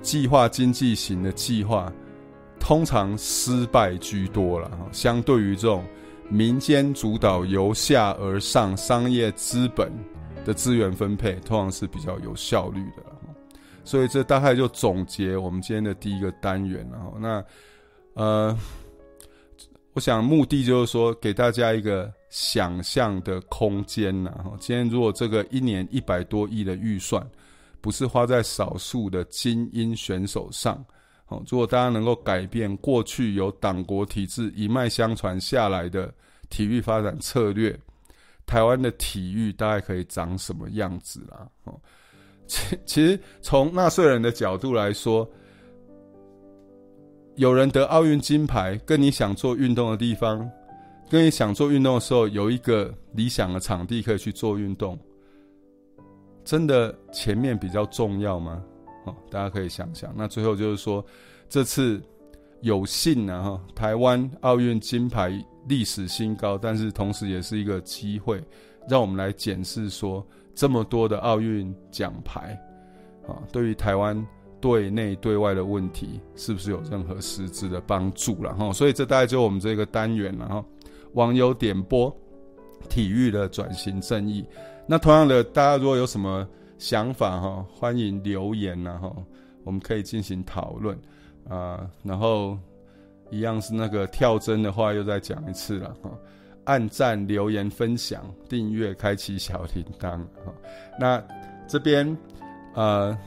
[0.00, 1.92] 计划经济型的计划，
[2.58, 4.86] 通常失败居多了哈。
[4.92, 5.84] 相对于这种
[6.28, 9.92] 民间主导由下而上商业资本。
[10.44, 13.02] 的资源分配通常是比较有效率的，
[13.82, 17.44] 所以这大概就总结我们今天的第一个单元，然后那
[18.14, 18.56] 呃，
[19.92, 27.28] 我想目的就是说给大家一个想象的空间，然后今天如果这个一年一百多亿的预算
[27.80, 30.84] 不是花在少数的精英选手上，
[31.28, 36.12] 哦，如果大家能够改变过去由党国体制一脉相传下来的
[36.48, 37.78] 体育发展策略。
[38.46, 41.48] 台湾的体育大概可以长什么样子啦？
[41.64, 41.74] 哦，
[42.46, 45.28] 其其实从纳税人的角度来说，
[47.34, 50.48] 有人得奥运金牌，跟你想做运动的地方，
[51.10, 54.96] 跟你想做运动的时候有一个理想的场地可以去做运动，
[56.44, 58.62] 真的前面比较重要吗？
[59.06, 60.12] 哦，大家可以想想。
[60.14, 61.02] 那最后就是说，
[61.48, 61.98] 这次
[62.60, 65.42] 有幸啊，哈，台湾奥运金牌。
[65.68, 68.40] 历史新高，但是同时也是一个机会，
[68.88, 72.56] 让我们来检视说，这么多的奥运奖牌，
[73.26, 74.24] 啊，对于台湾
[74.60, 78.72] 对内对外的问题，是不是有任何实质的帮助了哈？
[78.72, 80.64] 所以这大概就我们这个单元了哈。
[81.14, 82.16] 网友点播
[82.88, 84.46] 体育的转型正义，
[84.86, 86.46] 那同样的，大家如果有什么
[86.78, 89.12] 想法哈，欢迎留言呐哈，
[89.64, 90.98] 我们可以进行讨论
[91.48, 92.58] 啊，然后。
[93.28, 96.08] 一样是那个跳针的话，又再讲一次了哈。
[96.62, 100.20] 按赞、留言、分享、订阅、开启小铃铛。
[100.96, 101.20] 那
[101.66, 102.16] 这边
[102.74, 103.18] 呃，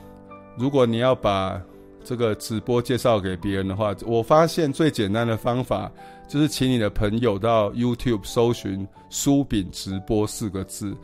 [0.58, 1.62] 如果你要把
[2.02, 5.92] 这个直播介绍给别人的话，我发现最简单的方法
[6.30, 10.96] 就是请你的朋友到 YouTube 搜寻“书饼直播”四个字。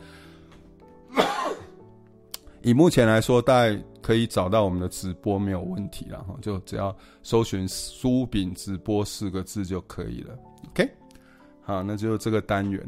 [2.62, 10.36] 以目前来说，大概可以找到我们的直播没有问题了哈，就只要搜寻“苏炳直播”四个字就可以了。
[10.70, 10.90] OK，
[11.62, 12.84] 好，那就这个单元。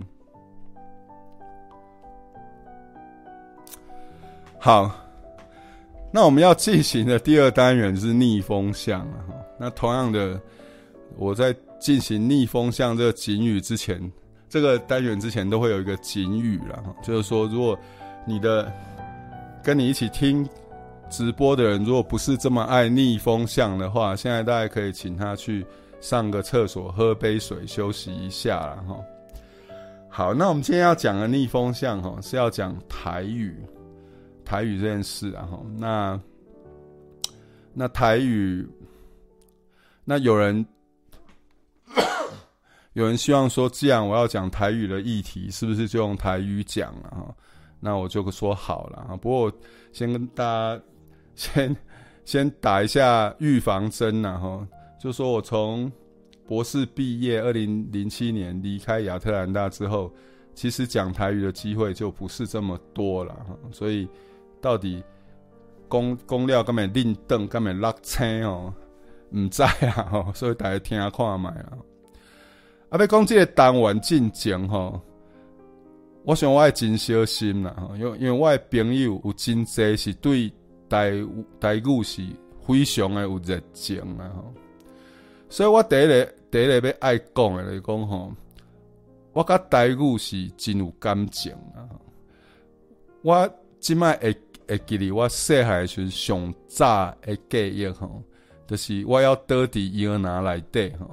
[4.59, 4.91] 好，
[6.12, 9.35] 那我们要进行的第二单元是逆风向了哈。
[9.61, 10.41] 那同样的，
[11.16, 14.11] 我在进行逆风向这个警语之前，
[14.49, 17.79] 这个单元之前都会有一个警语了，就是说，如果
[18.27, 18.73] 你的
[19.69, 20.49] 跟你一起听
[21.11, 25.62] 直播的人，如果不是这么爱逆风向的话，现在大家可以请他去
[26.01, 28.97] 上个厕所，喝杯水，休息一下了哈。
[30.09, 33.62] 好，那我们今天要讲的逆风向哈，是要讲台语，
[34.43, 35.61] 台语这件事啊哈。
[35.77, 36.19] 那
[37.75, 38.66] 那台语，
[40.03, 40.64] 那有人
[42.95, 47.35] 有人希望说，既然我要讲台语的议题，是不是就用台语讲了哈？
[47.81, 49.53] 那我就说好了啊，不过我
[49.93, 50.83] 先跟大家
[51.35, 51.76] 先
[52.24, 54.66] 先打一下预防针呐哈，
[55.01, 55.91] 就说我从
[56.47, 60.12] 博士毕业，二零零七年离开亚特兰大之后，
[60.55, 64.09] 其实讲台语的机会就不是这么多了哈，所以
[64.61, 65.03] 到底
[65.87, 68.74] 公公料根本另邓根本落车哦，
[69.37, 71.79] 唔在啊，所以大家听下看卖啊，
[72.91, 75.01] 啊，要讲这个单元进前吼。
[76.29, 80.53] 我想我爱真小心啦，因为因为我的朋友有真侪是对
[80.87, 81.11] 台
[81.59, 82.22] 台语是
[82.66, 84.45] 非常的有热情啊，
[85.49, 88.31] 所以我第一个第一个要爱讲的来讲吼，
[89.33, 91.89] 我甲台语是真有感情啊。
[93.22, 93.51] 我
[93.81, 94.37] 即摆会
[94.68, 98.22] 会记得我细汉时上早的记忆吼，
[98.66, 101.07] 就是我要倒伫摇篮内底吼，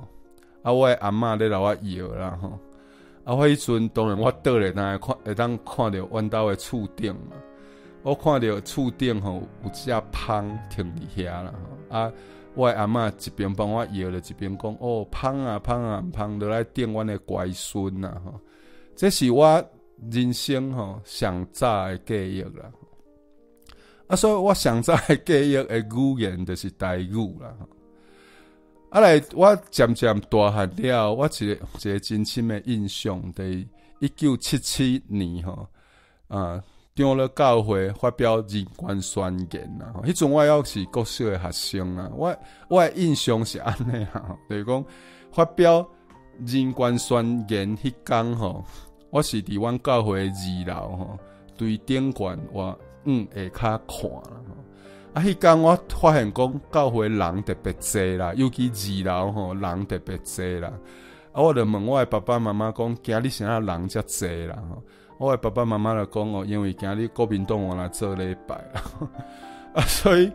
[0.62, 2.60] 啊，我诶阿嬷咧老我摇啦吼。
[3.26, 3.36] 啊！
[3.36, 7.36] 我迄阵当然我倒咧，当看会当看到阮兜的厝顶嘛。
[8.04, 11.54] 我看到厝顶吼有只芳停伫遐啦。
[11.90, 12.12] 啊！
[12.54, 18.40] 我诶阿嬷一边帮我摇咧，一边讲：“哦，芳啊芳啊芳，落来顶阮诶乖孙呐！”吼，
[18.96, 19.62] 这是我
[20.10, 22.72] 人生吼上早的记忆啦。
[24.08, 27.54] 啊，所以我上早的记忆诶语言就是台语啦。
[28.96, 33.44] 啊来我渐渐大汉了，我一个一个真深的印象，在
[34.00, 35.68] 一九七七年吼，
[36.30, 36.64] 啊，
[36.96, 39.94] 长老教会发表人权宣言啦。
[40.06, 42.34] 迄阵我还是国小的学生啊，我
[42.70, 44.86] 我的印象是安尼哈，就是讲
[45.34, 45.86] 发表
[46.46, 48.64] 人权宣言迄天吼，
[49.10, 51.20] 我是伫阮教会二楼吼，
[51.58, 54.42] 对顶悬我嗯下骹看啦。
[55.16, 58.70] 啊，迄天我发现讲教会人特别济啦，尤其
[59.06, 60.68] 二楼吼人特别济啦。
[61.32, 64.62] 啊，我就问我的爸爸妈妈讲，今日啥人遮济啦？
[64.70, 64.84] 吼
[65.18, 68.84] 我的爸爸妈妈就讲哦，因为今日国民党我来做礼拜啦。
[69.74, 70.30] 啊，所以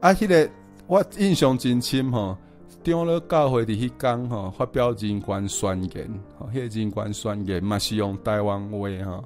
[0.00, 0.50] 啊，迄、那个
[0.86, 2.36] 我印象真深吼，
[2.84, 9.24] 长老教会伫迄天吼发表人权宣言，吼，迄个人权宣言嘛是用台湾话吼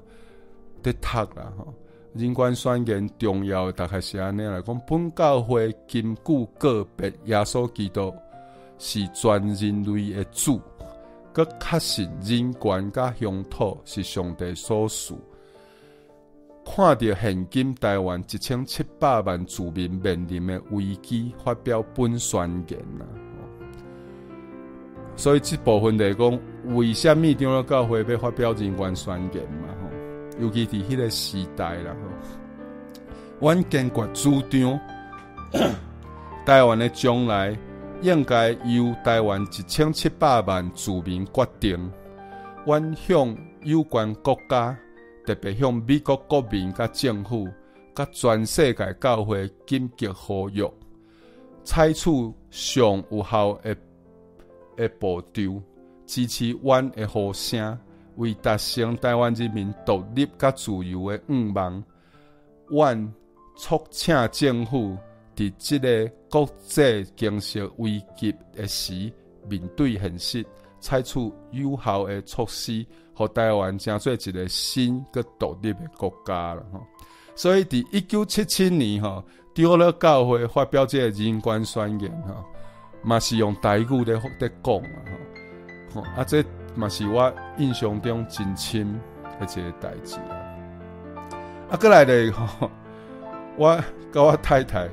[0.85, 1.75] 在读啦吼。
[2.15, 8.15] 人权宣言重要，大概是安尼来讲，本教会根据个别耶稣基督
[8.79, 10.61] 是全人类的主，
[11.35, 15.19] 佮确信人权甲乡土是上帝所属。
[16.65, 23.05] 看到现今台湾一千七百万住民面临的危机，发表本宣言啦。
[25.17, 26.41] 所以这部分来讲，
[26.75, 29.69] 为虾米长老教会要发表人权宣言嘛？
[30.41, 31.95] 尤其伫迄个时代啦，
[33.41, 34.81] 阮坚决主张，
[36.45, 37.57] 台湾的将来
[38.03, 41.93] 应该由台湾一千七百万住民决定。
[42.67, 44.77] 阮向有关国家，
[45.27, 47.49] 特别向美国国民、甲政府、
[47.95, 50.69] 甲全世界教会紧急呼吁，
[51.63, 52.11] 采取
[52.51, 53.77] 上有效的
[54.77, 55.63] 的步骤，
[56.07, 57.79] 支持阮的呼声。
[58.17, 61.85] 为达成台湾人民独立甲自由的愿望，
[62.69, 63.15] 阮
[63.57, 64.97] 促请政府
[65.37, 69.13] 伫即个国际经济危机的时，
[69.49, 70.47] 面对现实，
[70.81, 72.85] 采取有效的措施，
[73.15, 76.65] 互台湾成做一个新个独立的国家了。
[76.73, 76.81] 吼，
[77.35, 82.45] 所以伫一九七七年，吼，长老教会发表这个人权宣言，吼，
[83.03, 84.99] 嘛是用台语咧在讲啊，
[85.95, 86.45] 吼，啊这。
[86.75, 89.01] 嘛是我印象中真深
[89.39, 90.35] 的一个代志啊！
[91.71, 92.71] 啊，过来咧 吼，
[93.57, 93.77] 我
[94.13, 94.89] 甲我太太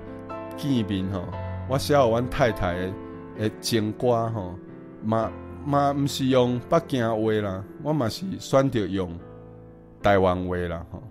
[0.57, 1.23] 见面吼，
[1.67, 2.93] 我写互阮太太的
[3.39, 4.55] 诶情歌吼，
[5.03, 5.31] 嘛
[5.65, 9.17] 嘛毋是用北京话啦，我嘛是选择用
[10.03, 11.03] 台湾话啦吼。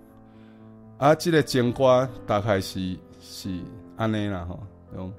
[0.98, 3.50] 啊，即、这个情歌大概是是
[3.96, 4.60] 安尼啦吼，
[4.96, 5.12] 用。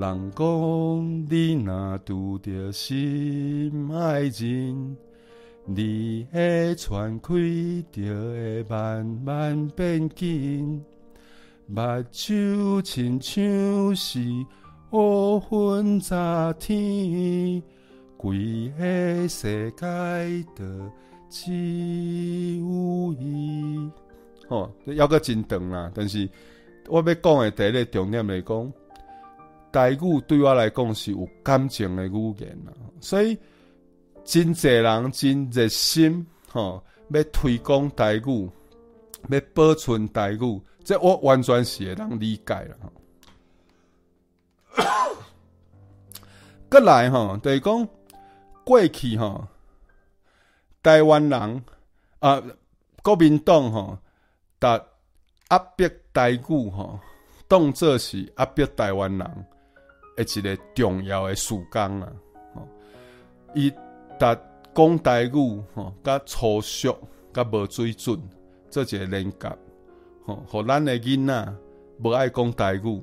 [0.00, 4.96] 人讲你若拄着心爱人，
[5.66, 7.34] 你的喘开
[7.92, 10.82] 就会慢慢变紧，
[11.66, 14.20] 目睭亲像是
[14.92, 17.62] 乌云遮天，
[18.16, 19.86] 规个世界
[20.56, 20.64] 都
[21.28, 21.52] 只
[22.56, 23.90] 有伊。
[24.48, 26.26] 哦，这犹阁真长啦，但是
[26.88, 28.72] 我要讲的第一个重点来讲。
[29.72, 33.38] 台语对我来讲是有感情的语言啦，所以
[34.24, 38.50] 真侪人真热心吼，要推广台语，
[39.28, 42.76] 要保存台语，这我完全是会当理解啦。
[46.68, 47.88] 过 来吼，就是讲
[48.64, 49.46] 过去吼，
[50.82, 51.64] 台湾人
[52.18, 52.42] 啊，
[53.02, 53.98] 国民党吼，
[54.58, 54.80] 达
[55.50, 56.98] 压迫台语吼，
[57.48, 59.46] 当作是压迫台湾人。
[60.22, 62.12] 一个重要的事工啦，
[62.54, 62.68] 吼，
[63.54, 63.72] 伊
[64.18, 64.38] 达
[64.74, 66.96] 讲台语吼，甲粗俗，
[67.32, 68.20] 甲无水准，
[68.68, 69.58] 做一个连结，
[70.24, 71.54] 吼，互咱的囡仔
[71.98, 73.02] 无爱讲台语，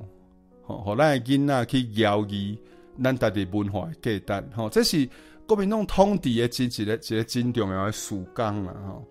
[0.63, 2.57] 吼，互咱的囡仔去遥疑
[3.03, 5.09] 咱家己文化的价值，吼，这是
[5.47, 9.03] 国民党统治的真一个一个真重要的事工啦，吼，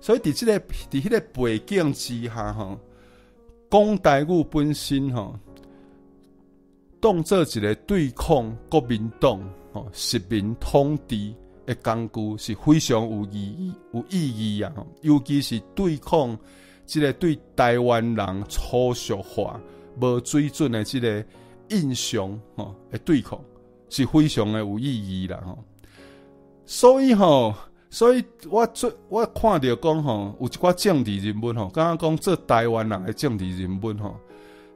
[0.00, 2.78] 所以伫即个伫迄个背景之下，吼，
[3.70, 5.34] 讲台语本身，吼。
[7.00, 9.40] 当做一个对抗国民党、
[9.72, 11.32] 吼实名统治
[11.64, 14.72] 的工具是非常有意义、有意义啊！
[15.02, 16.36] 尤其是对抗
[16.86, 19.60] 这个对台湾人粗俗化、
[20.00, 21.24] 无水准的这个
[21.68, 23.38] 印象，吼，的对抗
[23.88, 25.40] 是非常的有意义啦！
[25.46, 25.58] 吼，
[26.64, 27.54] 所以吼，
[27.90, 34.16] 所以我做我看到讲吼，有一寡政治人物吼，刚刚讲做台湾人的政治人物吼。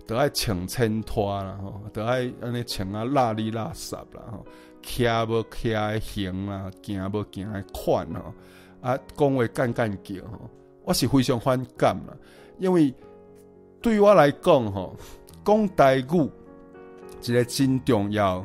[0.06, 4.46] 都爱穿衬拖啦，吼，都爱安尼穿啊，邋里邋遢啦，吼，
[4.82, 8.34] 徛无徛的型啦，行无行的款吼，
[8.80, 10.50] 啊，讲话干干叫吼，
[10.84, 12.16] 我是非常反感啦，
[12.58, 12.92] 因为
[13.80, 14.96] 对我来讲吼，
[15.44, 16.30] 讲台语
[17.22, 18.44] 一个真重要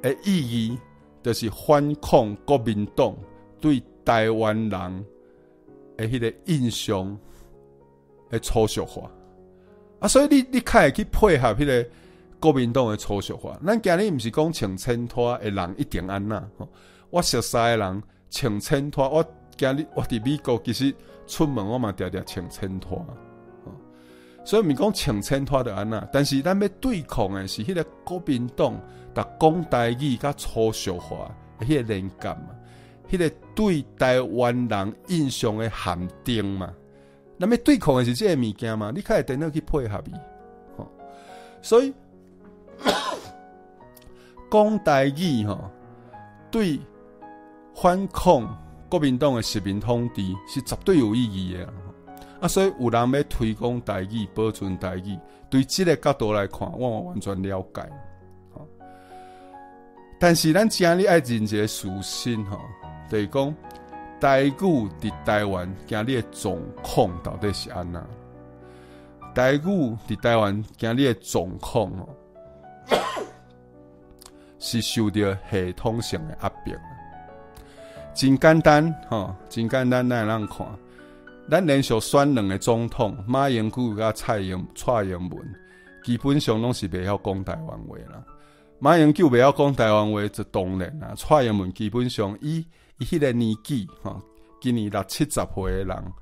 [0.00, 0.78] 的意义，
[1.22, 3.16] 就是反抗国民党
[3.60, 5.04] 对台湾人
[5.96, 7.18] 的迄个印象
[8.30, 9.10] 的粗俗化。
[10.00, 11.86] 啊，所以你你较会去配合迄个
[12.38, 13.58] 国民党诶粗俗化。
[13.66, 16.68] 咱今日毋是讲穿衬拖诶人一定安那吼。
[17.10, 19.24] 我熟悉诶人穿衬拖，我
[19.56, 20.94] 今日我伫美国其实
[21.26, 23.04] 出门我嘛常常穿衬托。
[24.44, 28.80] 所以咪讲抢迁拖的安那，但是咱要对抗诶是迄个国民党，
[29.14, 31.30] 甲讲台语甲粗俗化，
[31.60, 32.48] 迄个连结嘛，
[33.10, 36.72] 迄个对台湾人印象诶限定嘛，
[37.38, 40.12] 咱要对抗的是这个物件嘛，你开电脑去配合伊，
[40.76, 40.90] 吼，
[41.62, 41.92] 所以
[44.50, 45.70] 讲台语吼，
[46.50, 46.80] 对
[47.74, 48.58] 反抗
[48.88, 51.72] 国民党的实名统治是绝对有意义的。
[52.40, 55.18] 啊，所以有人要推广台语、保存台语，
[55.50, 57.88] 对这个角度来看，我完全了解。
[60.20, 62.58] 但是咱今日爱认一个事实吼，
[63.08, 63.54] 就是讲
[64.20, 68.04] 台语伫台湾今日的状况到底是安怎？
[69.34, 69.60] 台语
[70.08, 72.08] 伫台湾今日的状况哦，
[74.58, 76.74] 是受到系统性的压迫。
[78.12, 80.66] 真简单吼，真简单，咱让看。
[81.48, 85.54] 咱连续选两个总统，马英九甲蔡英蔡英文，
[86.04, 88.22] 基本上拢是袂晓讲台湾话啦。
[88.80, 91.14] 马英九袂晓讲台湾话，就当然啦。
[91.16, 92.66] 蔡英文基本上伊
[92.98, 94.20] 伊迄个年纪，吼，
[94.60, 96.12] 今年六七十岁诶人，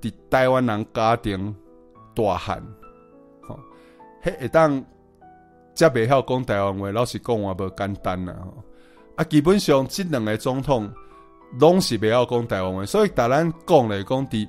[0.00, 1.54] 伫台湾人家庭
[2.14, 2.62] 大汉，
[3.42, 3.58] 吼，
[4.22, 4.84] 迄会当
[5.74, 8.36] 则袂晓讲台湾话，老实讲话无简单啦。
[9.16, 10.92] 啊，基本上即两个总统。
[11.60, 14.48] 拢是袂晓讲台湾话，所以逐咱讲来讲伫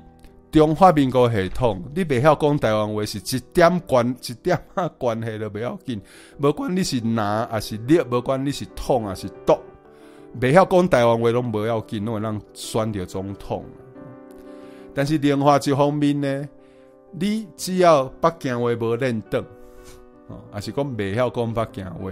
[0.50, 6.02] 中华民国系统，你袂晓讲台湾话是一点关一点啊关系都袂要紧，
[6.40, 9.56] 无管你是哪还是劣，无管你是统还是独，
[10.40, 13.66] 袂晓讲台湾话拢无要紧，拢会让选着总统。
[14.94, 16.50] 但是另外一方面呢，
[17.12, 19.40] 你只要北京话无认得，
[20.28, 22.12] 哦，还是讲袂晓讲北京话，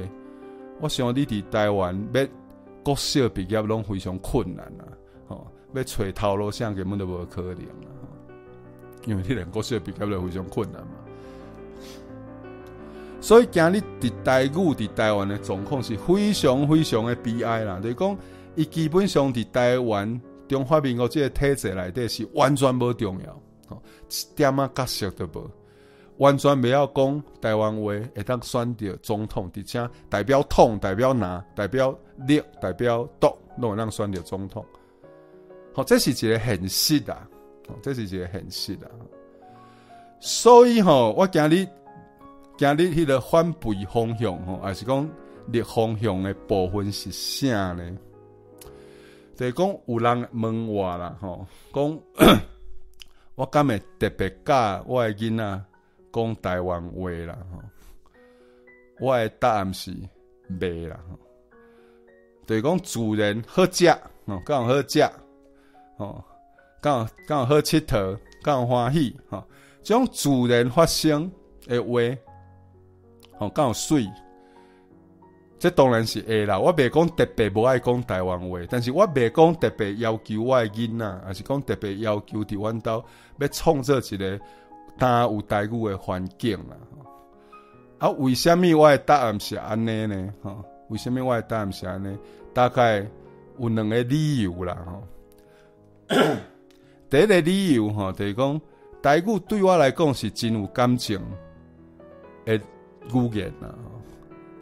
[0.79, 2.25] 我想你伫台湾要。
[2.85, 4.83] 国小毕业拢非常困难啊！
[5.29, 7.95] 吼，要揣头路上根本都无可能啊！
[9.05, 10.91] 因为你连国小毕业都非常困难嘛。
[13.23, 17.79] 所以今日伫台语伫台湾的状况是非常非常的悲哀啦。
[17.81, 18.17] 就是讲，
[18.53, 25.49] 伊基本上伫台湾中华民国即个体制内底是完全无重要，吼，一点仔角色都无。
[26.17, 27.81] 完全袂晓讲台湾话，
[28.13, 31.97] 会当选择总统，而且代表统、代表拿、代表
[32.27, 34.65] 立、代表独，拢会当选择总统。
[35.73, 37.25] 好，这是一个现实啊！
[37.81, 38.91] 这是一个现实啊！
[40.19, 41.65] 所以吼，我今日
[42.57, 45.09] 今日迄个反背方向吼，还是讲
[45.47, 47.97] 逆方向的部分是啥呢？
[49.35, 51.99] 就是讲有人问我啦，吼，讲
[53.35, 55.61] 我敢会特别教我的囡仔。
[56.15, 57.59] 讲台湾话啦吼，
[58.99, 59.91] 我的答案是
[60.59, 61.17] 袂啦，吼
[62.45, 63.89] 就是讲自然好食，
[64.27, 65.01] 吼，刚好好食，
[65.97, 66.23] 哦，
[66.79, 69.43] 刚好刚好好佚佗，刚好欢喜，哈，
[69.81, 71.31] 这种自然发生
[71.65, 71.99] 的话，
[73.39, 74.07] 哦，刚好水，
[75.59, 76.59] 这当然是会啦。
[76.59, 83.03] 我袂讲特别无爱讲台湾话，但是我袂讲特别要求我的囡仔，还是讲特别要求伫阮兜
[83.39, 84.39] 要创造一个。
[84.95, 86.77] 但有台语的环境啦，
[87.97, 90.33] 啊，为什么我诶答案是安尼呢？
[90.43, 90.55] 哈，
[90.89, 92.15] 为什么我诶答案是安尼？
[92.53, 93.03] 大概
[93.57, 95.01] 有两个理由啦，哈。
[97.09, 98.61] 第一个理由哈，就是讲
[99.01, 101.19] 台语对我来讲是真有感情
[102.45, 102.61] 诶
[103.11, 103.73] 语言啦，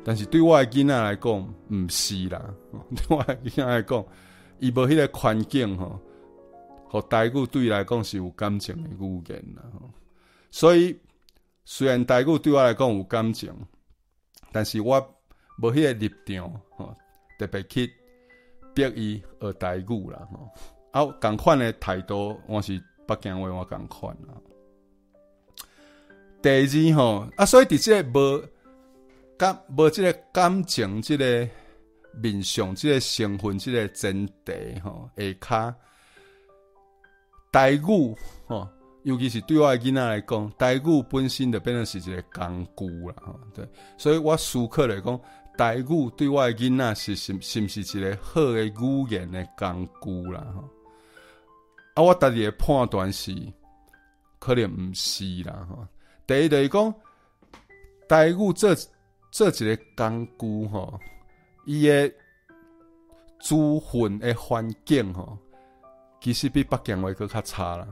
[0.03, 1.31] 但是对我的囡仔来讲
[1.69, 2.53] 毋是啦，
[2.95, 4.05] 对我的囡仔来讲，
[4.59, 5.99] 伊无迄个环境吼，
[6.89, 9.63] 和台语对伊来讲是有感情的语言啦。
[10.49, 10.99] 所以，
[11.65, 13.53] 虽然台语对我来讲有感情，
[14.51, 14.99] 但是我
[15.61, 16.95] 无迄个立场，吼，
[17.39, 17.87] 特别去
[18.73, 20.49] 逼伊学台语啦，吼。
[20.91, 24.33] 啊，共款的态度，我是北京话，我共款啦。
[26.41, 26.49] 第
[26.91, 28.43] 二吼，啊，所以伫即个无
[29.37, 31.47] 感无即个感情，即个
[32.21, 35.75] 面上，即个成分，即个前提，吼，下骹
[37.51, 38.15] 台语，
[38.47, 38.67] 吼。
[39.03, 43.67] 尤其是对我的囡仔来讲，台语本身就变成是一个工具啦，吼，对，
[43.97, 45.19] 所以我思考来讲，
[45.57, 50.69] 台语对我的囡仔是是是毋是一个好的语言的工具啦，吼，
[51.95, 53.35] 啊，我家己的判断是，
[54.37, 55.87] 可能毋是啦，吼。
[56.31, 56.95] 第一就是讲，
[58.07, 58.73] 台语这
[59.29, 60.97] 这一个工具，吼，
[61.65, 62.07] 伊的
[63.41, 63.53] 资
[63.91, 65.37] 讯的环境，吼，
[66.21, 67.85] 其实比北京话佫较差啦。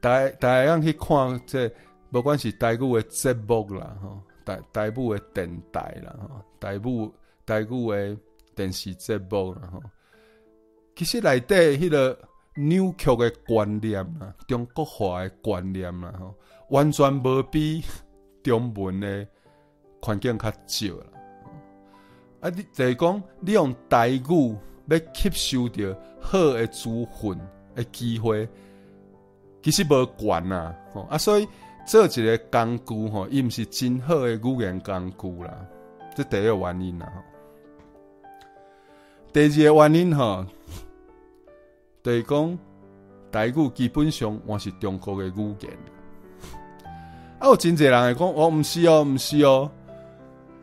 [0.00, 1.68] 大大家去看这，
[2.12, 7.12] 不管是台语的节目啦，吼，台台语的电台啦，吼，台语
[7.44, 8.16] 台语的
[8.54, 9.82] 电视节目啦，吼，
[10.94, 12.16] 其实内底迄个
[12.54, 16.32] 扭曲的观念啦，中国化的观念啦，吼，
[16.70, 17.84] 完全无比
[18.42, 19.26] 中文的
[20.00, 21.06] 环境较少啦。
[22.40, 24.56] 啊，你就是讲，你用台语
[24.86, 27.38] 要吸收到好的资讯
[27.74, 28.48] 的机会，
[29.62, 31.46] 其实无悬呐，吼啊，所以
[31.86, 35.66] 做一个工具吼，伊毋是真好的语言工具啦，
[36.16, 37.12] 这第一个原因啦。
[39.32, 40.46] 第二个原因吼，
[42.02, 42.58] 就是讲
[43.30, 45.78] 台语基本上我是中国的语言，
[47.40, 49.70] 啊，有真侪人会讲，我毋是哦，毋是哦。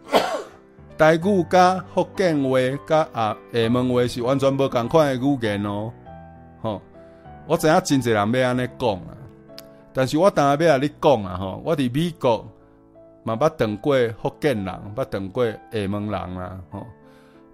[0.98, 2.58] 台语甲福建话
[2.88, 5.92] 甲啊厦门话是完全无共款的语言哦，
[6.62, 6.82] 吼！
[7.48, 9.10] 我知影真侪人要安尼讲啊，
[9.92, 11.62] 但是我当下要安尼讲啊，吼！
[11.66, 12.48] 我伫美国
[13.24, 16.86] 嘛捌当过福建人，捌当过厦门人啦，吼！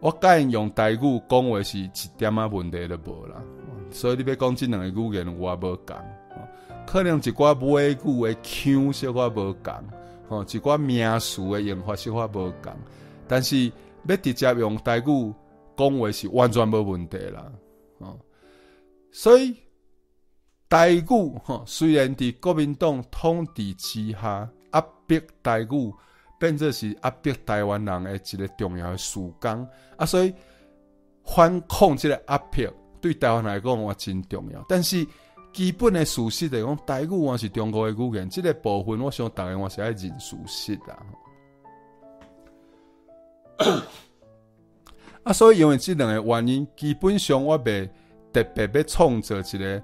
[0.01, 3.35] 我甲因用台语讲话是一点仔问题都无啦，
[3.89, 5.95] 所以你要讲即两个语言我无共，
[6.93, 9.73] 可能一寡尾句的腔小可无共，
[10.29, 10.43] 吼！
[10.43, 12.71] 一寡名词的用法小可无共。
[13.27, 13.65] 但是
[14.05, 15.33] 要直接用台语
[15.75, 17.51] 讲话是完全无问题啦，
[17.97, 18.15] 哦，
[19.11, 19.55] 所以
[20.69, 21.03] 台语
[21.43, 25.91] 吼虽然伫国民党统治之下压迫台语，
[26.39, 29.67] 变作是压迫台湾人诶一个重要诶事工
[29.97, 30.31] 啊，所以
[31.23, 32.71] 反抗即个压迫
[33.01, 34.63] 对台湾来讲我真重要。
[34.69, 35.03] 但是
[35.53, 41.05] 基本诶事实来讲，台语我是中国诶语言，即、这个部分我想逐个我是爱认事实啦。
[45.23, 47.87] 啊，所以因为这两个原因，基本上我袂
[48.33, 49.81] 特别要创造一个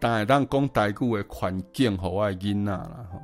[0.00, 3.22] 但系当讲台语的环境，互我的囡仔啦吼。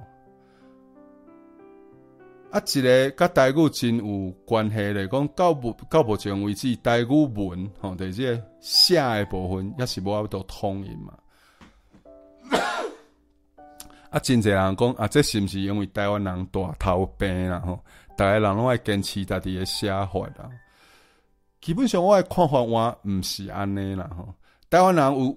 [2.53, 11.13] 啊，一个甲台语真有关系的，讲到目到目前为止，台语文吼，对这个写的部分也是无法度通用嘛。
[14.11, 17.79] 啊，真侪人讲啊，这是毋是因为台湾人大头病啦吼？
[18.17, 20.51] 逐个人拢爱坚持家己的写法啦。
[21.61, 24.35] 基本上我诶看法我毋是安尼啦吼。
[24.71, 25.37] 台湾人有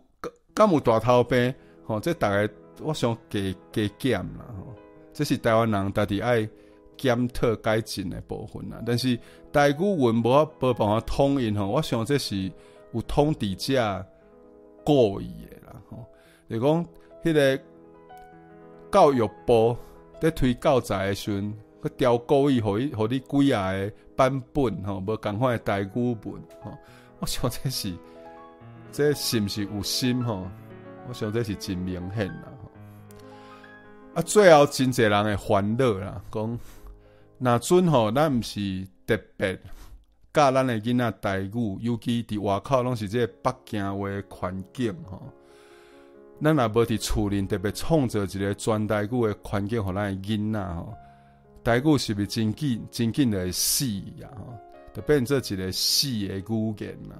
[0.53, 1.53] 敢有大头病
[1.85, 1.99] 吼？
[1.99, 2.47] 这大概
[2.81, 3.39] 我想加
[3.73, 4.73] 加减啦吼。
[5.13, 6.47] 这是台湾人家己爱
[6.95, 8.81] 检讨改进的部分啦。
[8.85, 9.19] 但是
[9.51, 12.49] 台语文无无办法统一吼，我想这是
[12.93, 14.05] 有统治者
[14.85, 16.05] 故意的啦吼。
[16.49, 16.85] 就讲
[17.21, 17.61] 迄个。
[18.91, 19.77] 教育部
[20.19, 26.77] 在推教材的时阵，去调高伊，互伊互你几啊个版本吼，无共款的台语文吼。
[27.19, 27.93] 我想这是，
[28.91, 30.47] 这是毋是有心吼？
[31.07, 32.47] 我想这是真明显啦。
[34.13, 36.59] 啊，最后真侪人会烦恼啦，讲
[37.37, 39.59] 那阵吼，咱毋是特别
[40.33, 45.23] 教咱的囡仔台语，尤其伫外口拢是这个北京话环境吼。
[46.43, 50.93] 咱若无伫厝里特别创造一个全台语诶环境，互咱诶囡仔吼，
[51.63, 53.85] 台语是不是真紧真紧的死
[54.17, 54.27] 呀？
[54.35, 54.51] 吼，
[54.91, 57.15] 就变做一个死诶语言啦。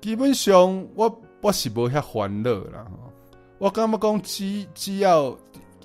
[0.00, 2.86] 基本上我我是无遐烦恼啦。
[2.90, 3.12] 吼
[3.58, 5.36] 我感觉讲只只要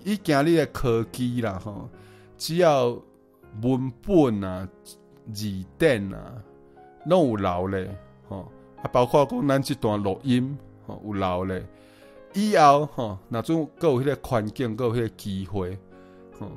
[0.06, 1.90] 伊今日诶科技啦，吼，
[2.38, 2.98] 只要
[3.62, 4.66] 文本啊、
[5.34, 6.42] 字典啊，
[7.06, 7.98] 拢有留咧，
[8.30, 8.50] 吼，
[8.82, 10.58] 啊，包括讲咱这段录音。
[10.88, 11.64] 哦，有留咧，
[12.34, 15.78] 以后吼，那种各有迄个环境，各有迄个机会，
[16.40, 16.50] 吼，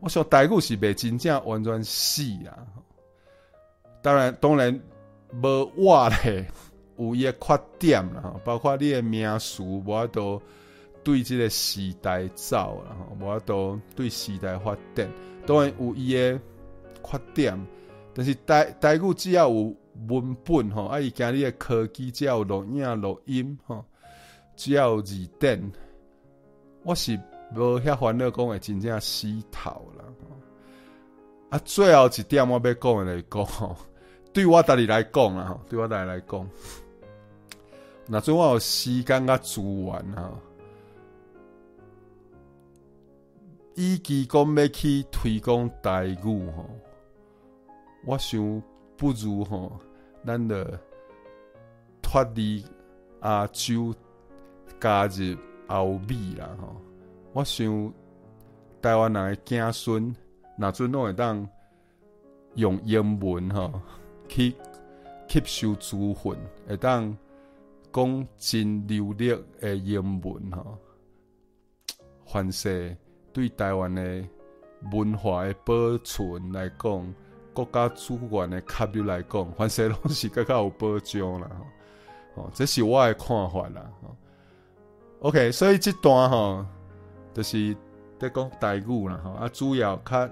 [0.00, 2.58] 我想台语是袂真正完全死啦。
[4.02, 4.80] 当然，当然
[5.42, 6.46] 无话咧，
[6.98, 10.42] 有伊个缺点啦，包括你个名词，我都
[11.02, 15.08] 对即个时代走啦，无法度对时代发展，
[15.46, 16.40] 当然有伊个
[17.02, 17.66] 缺点，
[18.12, 19.74] 但是台台语只要有。
[20.06, 21.00] 文本吼，啊！
[21.00, 23.84] 伊今日诶科技只要有录影、录音吼，
[24.54, 25.60] 只要有字典，
[26.84, 27.18] 我是
[27.54, 30.04] 无遐烦恼，讲会真正死透啦。
[31.50, 33.76] 啊，最后一点我要讲诶来讲吼，
[34.32, 36.50] 对我家己来讲啦，吼，对我家己来讲，
[38.06, 40.30] 那阵我有时间甲资源哈，
[43.74, 46.70] 以及讲要去推广台语吼，
[48.06, 48.62] 我想
[48.96, 49.72] 不如吼。
[50.26, 50.78] 咱的
[52.02, 52.64] 脱离
[53.22, 53.94] 亚洲，
[54.80, 55.36] 加入
[55.68, 56.76] 欧美啦吼！
[57.32, 57.92] 我想
[58.80, 60.14] 台湾人的子孙，
[60.56, 61.48] 若阵拢会当
[62.54, 63.80] 用英文吼
[64.28, 64.54] 去
[65.28, 67.16] 吸收资讯，会当
[67.92, 69.28] 讲真流利
[69.60, 70.78] 的英文吼。
[72.26, 72.96] 凡是
[73.32, 74.24] 对台湾的
[74.92, 77.14] 文化的保存来讲。
[77.64, 81.50] 国家主管的卡比来讲，凡正拢是较较有保障啦。
[82.34, 83.90] 吼哦，这是我的看法啦。
[84.00, 84.16] 吼
[85.20, 86.64] OK，所以这段吼，
[87.34, 87.76] 就是
[88.18, 90.28] 在讲台语啦，吼啊，主要较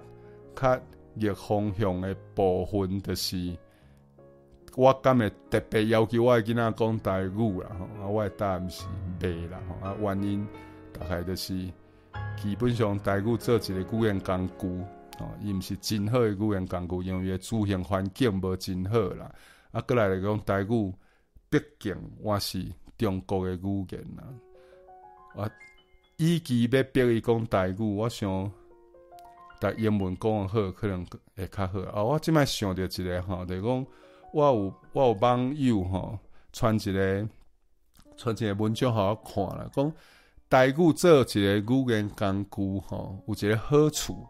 [0.54, 0.80] 较
[1.14, 3.56] 逆方向的部分，就是
[4.76, 8.84] 我今日特别要求我的囡仔讲台语啦，吼啊，我的答案是
[9.18, 10.46] 袂啦，吼啊，原因
[10.92, 11.54] 大概就是
[12.36, 14.84] 基本上台语做一个语言工具，
[15.18, 19.32] 哦，伊毋是真好诶语言工具，因为伊诶自然环境无真好啦，
[19.70, 20.94] 啊，过来来讲台语，
[21.48, 22.64] 毕竟我是
[22.98, 24.24] 中国诶语言啦。
[25.42, 25.50] 啊，
[26.18, 28.50] 与其要逼伊讲台语，我想，
[29.60, 31.80] 台英文讲得好，可能会较好。
[31.80, 33.86] 啊，我即摆想着一个吼，就是讲
[34.32, 36.18] 我有我有网友吼，
[36.52, 37.28] 传一个
[38.16, 39.92] 传一个文章互我看啦，讲
[40.48, 44.26] 台语做一个语言工具吼，有一个好处，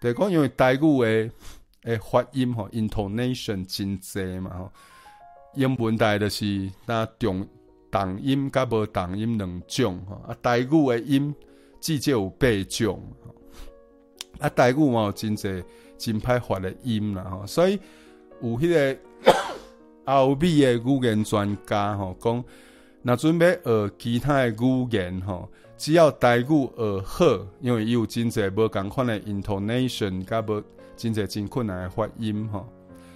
[0.00, 1.30] 就是讲因为台语诶
[1.84, 4.72] 诶发音吼，intonation 真济嘛吼，
[5.54, 7.46] 英文台就是那重。
[7.90, 11.34] 重音甲无重音两种吼，啊，台语诶音
[11.80, 13.02] 至少有八种，
[14.38, 15.64] 啊，台语嘛有真侪
[15.96, 17.80] 真歹发诶音啦吼，所以
[18.42, 18.98] 有迄个
[20.04, 22.44] 欧美诶语言专家吼讲，
[23.00, 27.24] 若准备学其他诶语言吼，只要台语学好，
[27.60, 30.62] 因为伊有真侪无共款诶 intonation，甲无
[30.96, 32.66] 真侪真困难诶发音吼，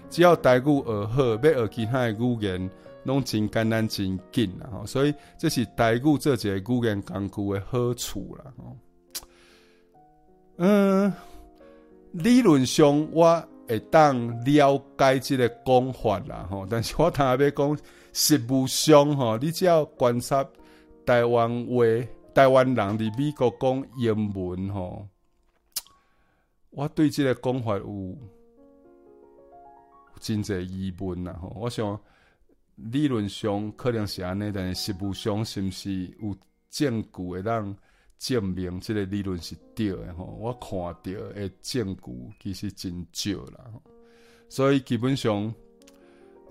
[0.08, 2.70] 只要台语学好，要学其他诶语言。
[3.04, 8.76] 拢真简单真紧啦，吼，所以这是台语做一个语言工具的好处啦，吼。
[10.58, 11.12] 嗯，
[12.12, 17.78] 理论上我会当了解这个讲法啦，吼，但是我头要讲
[18.12, 20.46] 实务上，吼，你只要观察
[21.04, 21.84] 台湾话，
[22.34, 25.06] 台湾人伫美国讲英文，吼，
[26.70, 28.16] 我对这个讲法有
[30.20, 32.00] 真侪疑问啦，吼，我想。
[32.76, 36.34] 理论上可能是安尼，但是实物上是毋是有
[36.70, 37.76] 证据会当
[38.18, 40.24] 证明这个理论是对的吼？
[40.24, 40.92] 我看到
[41.34, 43.70] 的证据其实真少啦，
[44.48, 45.54] 所以基本上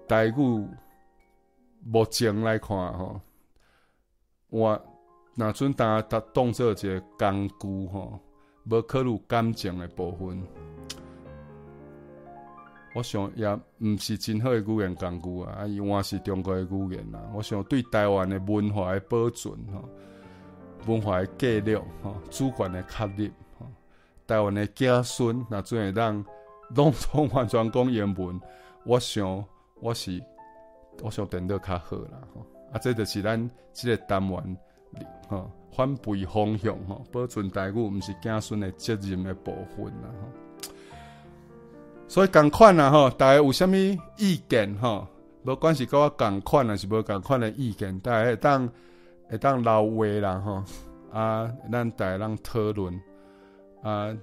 [0.07, 0.67] 台语
[1.83, 3.19] 目前来看吼，
[4.49, 4.90] 我
[5.41, 8.19] 若阵当当当做一个工具吼，
[8.65, 10.39] 无考虑感情的部分。
[12.93, 17.19] 我想也毋是真好的语言工具啊，啊，伊我是中国的语言啊。
[17.33, 19.89] 我想对台湾的文化的保存吼，
[20.85, 23.65] 文化的记录吼，主权的确立吼，
[24.27, 26.23] 台湾的子孙若准会当
[26.75, 28.39] 拢拢完全讲英文，
[28.85, 29.43] 我想
[29.79, 30.21] 我是
[31.01, 32.45] 我想变得较好啦吼。
[32.71, 34.57] 啊，这就是咱即个单元
[35.27, 40.73] 吼，反馈方向吼，保存台语毋是子孙的责任的部分啦吼。
[42.07, 43.73] 所以共款啊吼，大家有啥物
[44.17, 45.07] 意见吼？
[45.43, 48.69] 无关系，跟我共款啊，是无共款的意见，大家会当
[49.29, 50.63] 会当留话啦吼
[51.11, 53.01] 啊，咱大家当讨论
[53.81, 54.15] 啊，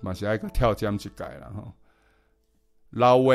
[0.00, 1.72] 嘛是爱个跳针一界啦吼，
[2.90, 3.34] 留话、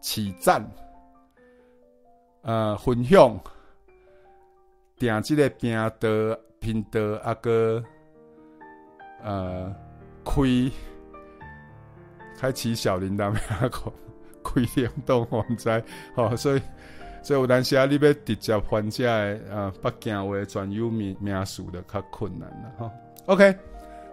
[0.00, 0.68] 起赞
[2.42, 3.40] 啊，分享，
[5.02, 7.82] 订即个频道频道啊个
[9.24, 9.74] 呃
[10.24, 10.42] 开。
[12.38, 13.92] 开启小铃铛， 咩个
[14.42, 15.80] 开电动网站，
[16.12, 16.62] 好，所以
[17.22, 22.90] 所以有当时啊，你要直接翻这个啊北京话专有名名词的较困难了哈。
[23.26, 23.56] OK，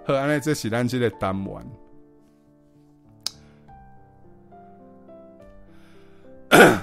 [0.05, 1.65] 好，安尼这是咱这个单元。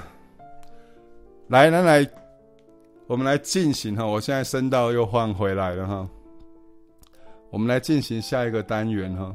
[1.47, 2.05] 来，咱来，
[3.07, 6.09] 我们来进行哈，我现在声道又换回来了哈，
[7.49, 9.33] 我们来进行下一个单元哈。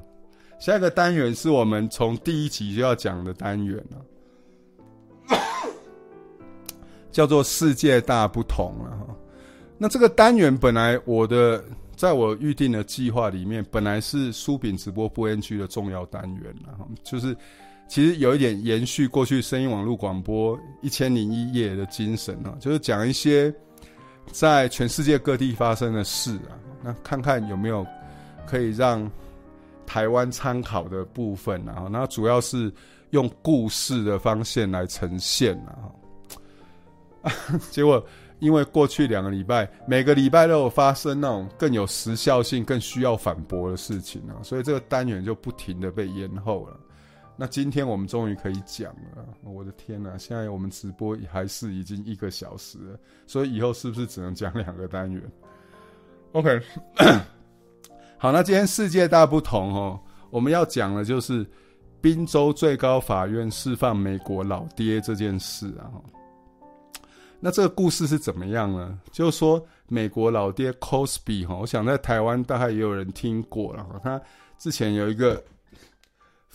[0.58, 5.36] 下一个单元是我们从第一集就要讲的单元了，
[7.10, 9.06] 叫做“世界大不同”了哈。
[9.78, 11.64] 那这个单元本来我的
[11.96, 16.78] 在我预定的计划里面，本来是书饼直播播音区的重要单元了。
[17.02, 17.36] 就是
[17.92, 23.54] 其实有一点延续过去声音网络广播一千零一夜的精神啊，就是讲一些
[24.30, 27.86] 在全世界各地发生的事啊，那看看有没有
[28.46, 29.10] 可以让。
[29.84, 32.72] 台湾参考的部分，啊那主要是
[33.10, 35.76] 用故事的方式来呈现，然
[37.52, 38.02] 后结果
[38.38, 46.80] 因为过去两个礼拜，每个礼拜都有发生那种更有时效性、更需要反驳的事情啊，所以这个单元就不停的被延后了。
[47.36, 50.16] 那今天我们终于可以讲了，我的天哪！
[50.18, 55.22] 现在我们直播还是已经一个小时了，所以以后是不是只能讲两个单元
[56.32, 56.60] ？OK。
[58.18, 59.98] 好，那今天世界大不同哦。
[60.30, 61.44] 我们要讲的就是
[62.00, 65.90] 宾州最高法院释放美国老爹这件事啊。
[67.40, 68.96] 那这个故事是怎么样呢？
[69.10, 74.00] 就是说，美国老爹 Cosby 哈，我想在台湾大概也有人听过了哈。
[74.04, 74.22] 他
[74.58, 75.42] 之前有一个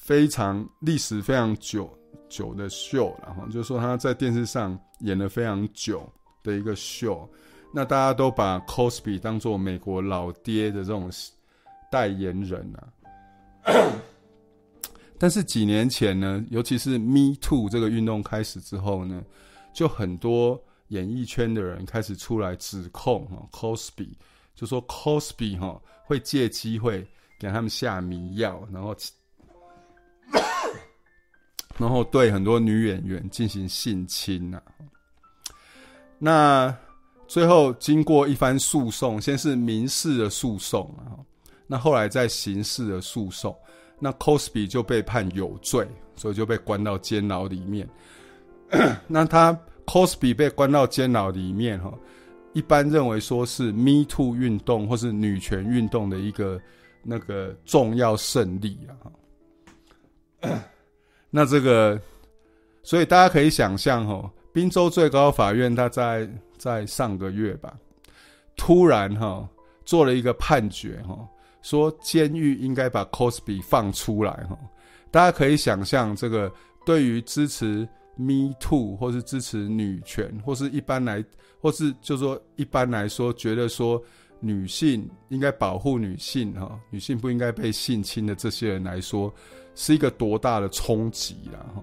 [0.07, 1.93] 非常历史非常久
[2.29, 6.09] 久的秀，然后就是说他在电视上演了非常久
[6.41, 7.29] 的一个秀。
[7.73, 11.11] 那大家都把 Cosby 当做美国老爹的这种
[11.91, 12.87] 代言人啊。
[15.19, 19.21] 但是几年前呢，尤其是 Me Too 这个运动开始之后呢，
[19.73, 20.57] 就很多。
[20.89, 24.07] 演艺圈的人开始出来指控哈，Cosby
[24.55, 27.05] 就说 Cosby 哈会借机会
[27.37, 28.95] 给他们下迷药，然后
[31.77, 34.61] 然后对很多女演员进行性侵呐。
[36.19, 36.75] 那
[37.27, 41.19] 最后经过一番诉讼，先是民事的诉讼啊，
[41.67, 43.55] 那后来在刑事的诉讼，
[43.99, 47.87] 那 Cosby 就被判有罪，所以就被关到监牢里面。
[49.07, 49.57] 那他。
[49.87, 51.97] Cosby 被关到监牢里面，哈，
[52.51, 56.61] 一般认为说是 Me Too 运动或是女权运动的一个
[57.03, 59.07] 那个重要胜利啊。
[61.29, 61.99] 那这个，
[62.83, 67.73] 所以大家可以想象，哈，宾州最高法院他在在上个月吧，
[68.55, 69.47] 突然哈
[69.85, 71.17] 做了一个判决，哈，
[71.61, 74.57] 说监狱应该把 Cosby 放出来，哈，
[75.11, 76.51] 大家可以想象，这个
[76.85, 77.87] 对于支持。
[78.19, 81.23] Me Too，或是支持女权，或是一般来，
[81.61, 84.01] 或是就说一般来说，觉得说
[84.39, 89.31] 女性应该保护女性哈，女性不应该被性侵的这些人来说，
[89.77, 91.81] 是一个多大的冲击啦哈。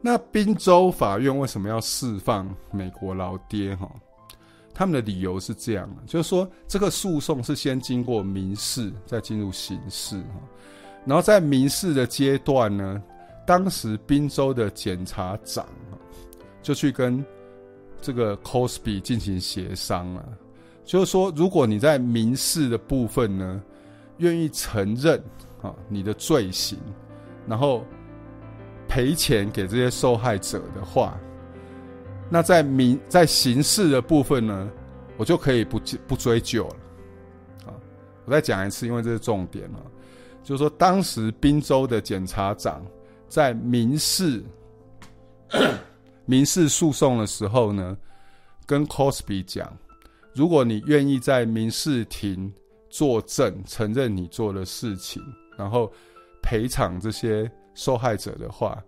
[0.00, 3.90] 那宾州法院为什么要释放美国老爹哈？
[4.74, 10.40] 他们的理由是这样，就是说这个诉讼是先经过民事，再进入刑事哈，
[11.04, 13.02] 然后在民事的阶段呢。
[13.46, 15.66] 当时宾州的检察长
[16.62, 17.24] 就去跟
[18.00, 20.24] 这个 Cosby 进行协商了，
[20.84, 23.60] 就是说，如果你在民事的部分呢，
[24.18, 25.20] 愿意承认
[25.62, 26.78] 啊你的罪行，
[27.46, 27.84] 然后
[28.88, 31.18] 赔钱给这些受害者的话，
[32.28, 34.70] 那在民在刑事的部分呢，
[35.16, 36.76] 我就可以不不追究了。
[37.66, 37.74] 啊，
[38.24, 39.80] 我再讲一次，因为这是重点了，
[40.42, 42.84] 就是说，当时宾州的检察长。
[43.28, 44.42] 在民事
[46.24, 47.96] 民事诉讼的时候呢，
[48.66, 49.72] 跟 Cosby 讲，
[50.34, 52.52] 如果你愿意在民事庭
[52.88, 55.22] 作证，承认你做的事情，
[55.60, 55.92] 然后
[56.42, 58.82] 赔偿这些受害者的话，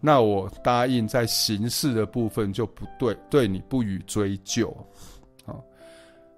[0.00, 4.72] 那我答应在刑事的部分就不对，对你不予追究。
[5.44, 5.60] 好，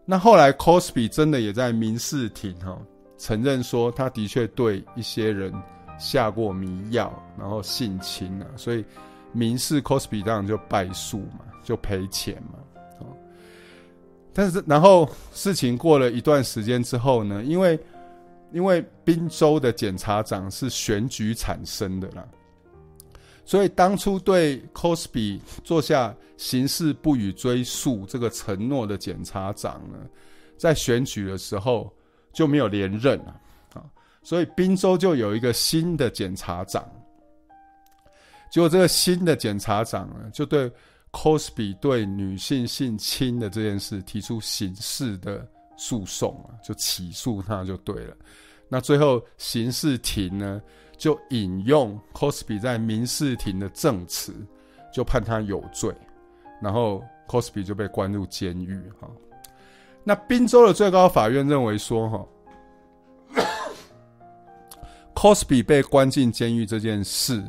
[0.06, 2.80] 那后来 Cosby 真的也在民事庭哈
[3.18, 5.52] 承认说，他的确对一些人。
[5.98, 8.82] 下过迷药，然后性侵了，所以
[9.32, 12.58] 民事 Cosby 当然就败诉嘛，就赔钱嘛。
[14.32, 17.78] 但是然后事情过了一段时间之后呢，因为
[18.52, 22.26] 因为宾州的检察长是选举产生的啦，
[23.44, 29.98] 所以当初对 Cosby 做下刑事不予追诉这个承诺的检察长呢，
[30.56, 31.92] 在选举的时候
[32.32, 33.34] 就没有连任啊。
[34.22, 36.86] 所以宾州就有一个新的检察长，
[38.50, 40.70] 结果这个新的检察长呢，就对
[41.10, 45.48] Cosby 对女性性侵的这件事提出刑事的
[45.80, 48.14] 诉讼啊，就起诉他就对了。
[48.68, 50.60] 那最后刑事庭呢，
[50.98, 54.34] 就引用 Cosby 在民事庭的证词，
[54.92, 55.90] 就判他有罪，
[56.60, 59.08] 然后 Cosby 就被关入监狱哈。
[60.04, 62.26] 那宾州的最高法院认为说哈。
[65.14, 67.42] Cosby 被关进监狱这件事，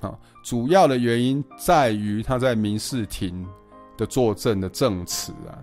[0.00, 3.46] 啊，主要的原因在于他在民事庭
[3.96, 5.62] 的作证的证词啊，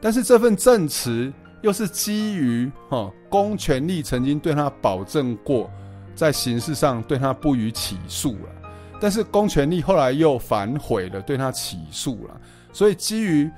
[0.00, 1.32] 但是这份证词
[1.62, 5.70] 又是基于哈公权力曾经对他保证过，
[6.14, 12.40] 在刑事上对他不予起诉了，但是公权力后来又反悔了，对他起诉了，
[12.72, 13.50] 所以基于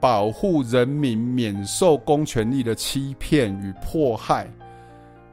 [0.00, 4.48] 保护人民免受公权力的欺骗与迫害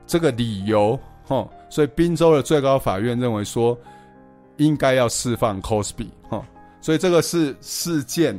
[0.07, 0.97] 这个理由。
[1.27, 3.77] 哦，所以宾州的最高法院认为说，
[4.57, 6.07] 应该要释放 Cosby。
[6.29, 6.43] 哈，
[6.81, 8.37] 所以这个是事件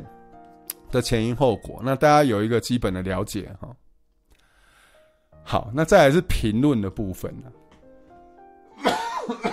[0.93, 1.81] 的前因后果。
[1.83, 3.75] 那大家有一个基本的了解哈。
[5.43, 7.51] 好，那再来是评论的部分呢。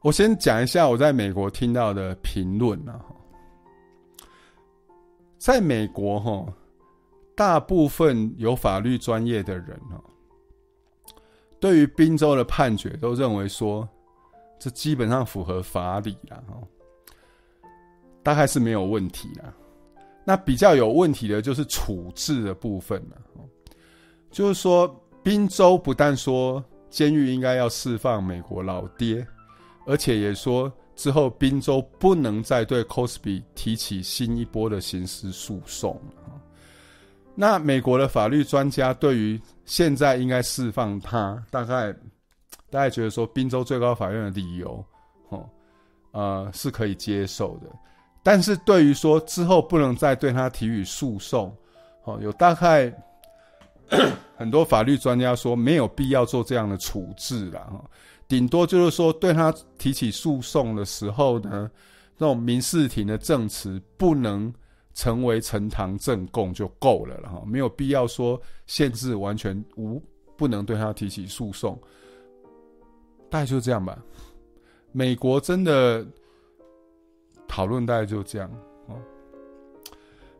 [0.00, 3.04] 我先讲一下我在美国听到的评论啊。
[5.36, 6.46] 在美国哈，
[7.34, 9.78] 大部分有法律专业的人
[11.60, 13.88] 对于宾州的判决，都认为说，
[14.58, 16.60] 这基本上符合法理了哈，
[18.26, 19.54] 大概是没有问题啦。
[20.24, 23.16] 那比较有问题的就是处置的部分了，
[24.32, 26.60] 就是说，宾州不但说
[26.90, 29.24] 监狱应该要释放美国老爹，
[29.86, 35.96] 而且也说之后宾州不能再对 Cosby 提起新一波的刑事诉讼。
[37.36, 41.92] 那美国的法律专家对于现在应该释放他，大概
[42.70, 44.84] 大概觉得说，宾州最高法院的理由，
[45.28, 45.48] 哦，
[46.10, 47.68] 呃，是可以接受的。
[48.26, 51.56] 但是对于说之后不能再对他提起诉讼，
[52.02, 52.92] 哦，有大概
[54.36, 57.84] 很多法律专家说没有必要做这样的处置了，哈，
[58.26, 61.70] 顶多就是说对他提起诉讼的时候呢，
[62.18, 64.52] 那种民事庭的证词不能。
[64.98, 70.02] 成为呈堂证供就够了了哈，没有必要说限制完全无
[70.38, 71.78] 不能对他提起诉讼，
[73.28, 74.02] 大概就这样吧。
[74.92, 76.02] 美国真的
[77.46, 78.50] 讨论大概就这样
[78.88, 78.96] 哦。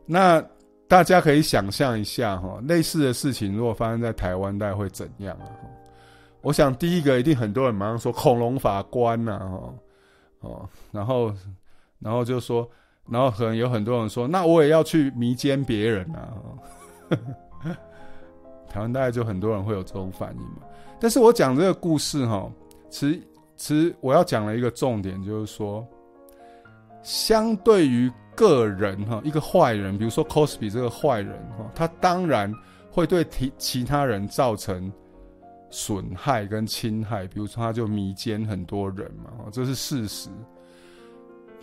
[0.05, 0.43] 那
[0.87, 5.49] 大家可以想象一下哈，类似的事情如果发生在台湾，大概会怎样啊？
[6.41, 9.73] 我想第一个一定很多人马上说恐龙法官呐，哈
[10.41, 11.33] 哦，然后
[11.99, 12.69] 然后就说。
[13.09, 16.27] 然后可能有很多人说，那我也要去迷奸别人啊！
[18.67, 20.57] 台湾大概就很多人会有这种反应嘛。
[20.99, 22.51] 但是我讲这个故事哈，
[22.89, 23.21] 其实
[23.55, 25.87] 其实我要讲的一个重点就是说，
[27.01, 32.53] 相对于个人哈，一个坏人，比如说 Cosby 这个坏人哈，他当然
[32.91, 34.91] 会对其其他人造成
[35.69, 40.29] 损害跟侵害，比如说他就迷奸很多人嘛，这是事实。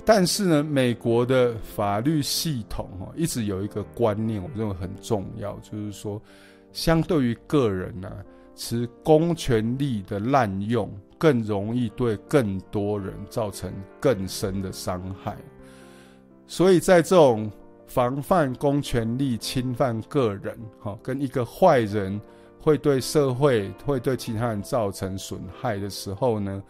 [0.06, 6.20] 但是呢，美国的法律系统哈，一直有一个观念，我认为很重要，就是说，
[6.72, 8.10] 相对于个人呢、
[8.54, 15.36] 持公权力的滥用更容易对更多人造成更深的伤害。
[16.46, 17.50] 所以在这种
[17.86, 22.20] 防范公权力侵犯个人，哈，跟一个坏人
[22.60, 26.62] 会对社会、会对其他人造成损害的时候呢，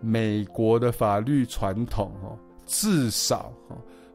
[0.00, 2.36] 美国的法律传统，哈。
[2.66, 3.52] 至少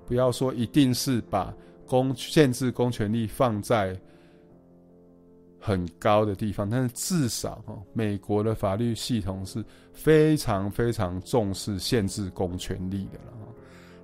[0.07, 1.53] 不要说一定是把
[1.85, 3.99] 公限制公权力放在
[5.65, 13.33] 很高的地方，但是至少哦美国的法律系统是非常非常重视限制公权力的了。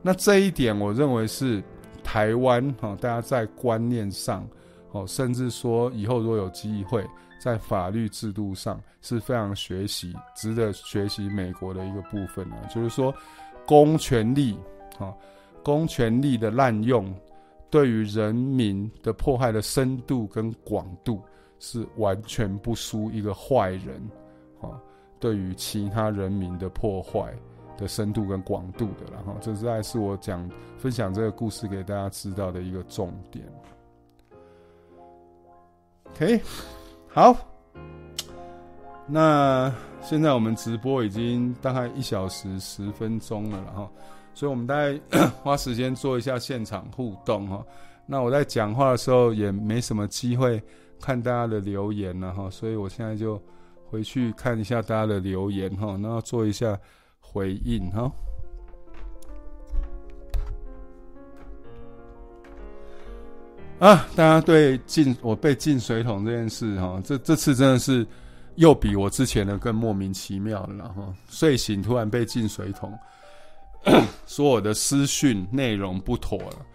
[0.02, 1.64] 那这一点，我认为是
[2.04, 4.48] 台湾哈，大家在观念上
[4.92, 7.06] 哦，甚至说以后如果有机会
[7.40, 13.14] 在法律制度上是非常学习、值得学习美国的一个部分啊，就是说。
[13.64, 14.58] 公权力，
[14.98, 15.14] 啊，
[15.64, 17.14] 公权力的滥用，
[17.70, 21.22] 对于人民的迫害的深度跟广度，
[21.62, 23.96] 是完全不输一个坏人，
[24.60, 24.76] 啊，
[25.18, 27.34] 对于其他人民的破坏
[27.78, 30.46] 的深度跟广度的，然后这是还是我讲
[30.78, 33.46] 分享这个故事给大家知道的一个重点。
[36.10, 36.42] OK，
[37.08, 37.34] 好，
[39.08, 39.74] 那。
[40.04, 43.88] 现在我们直播已经大概一小时十分钟了，然后，
[44.34, 45.00] 所以我们大概
[45.44, 47.64] 花时间做一下现场互动哈。
[48.08, 50.60] 那我在讲话的时候也没什么机会
[51.02, 53.42] 看大家的留言了哈，所以我现在就
[53.90, 56.80] 回去看一下大家的留言哈，然后做一下
[57.20, 58.12] 回应哈。
[63.80, 68.08] 啊，大家对进我被进水桶这件事哈，这这次真的是。
[68.56, 72.94] 又比我之前的更莫名其妙了，然后睡醒突然被进水桶，
[74.28, 76.66] 说我的私讯内容不妥了。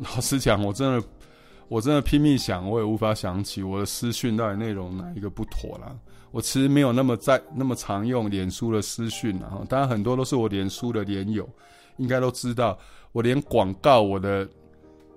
[0.00, 1.02] 老实讲，我真的
[1.68, 5.98] 我真的拼命想，我也无法想起我的私讯到底内容哪一个不妥了。
[6.30, 11.48] 我其实没有那么在那么常用脸书的私讯，然后当然很多都是我脸书的脸友，
[11.96, 12.78] 应该都知道，
[13.12, 14.48] 我连广告我的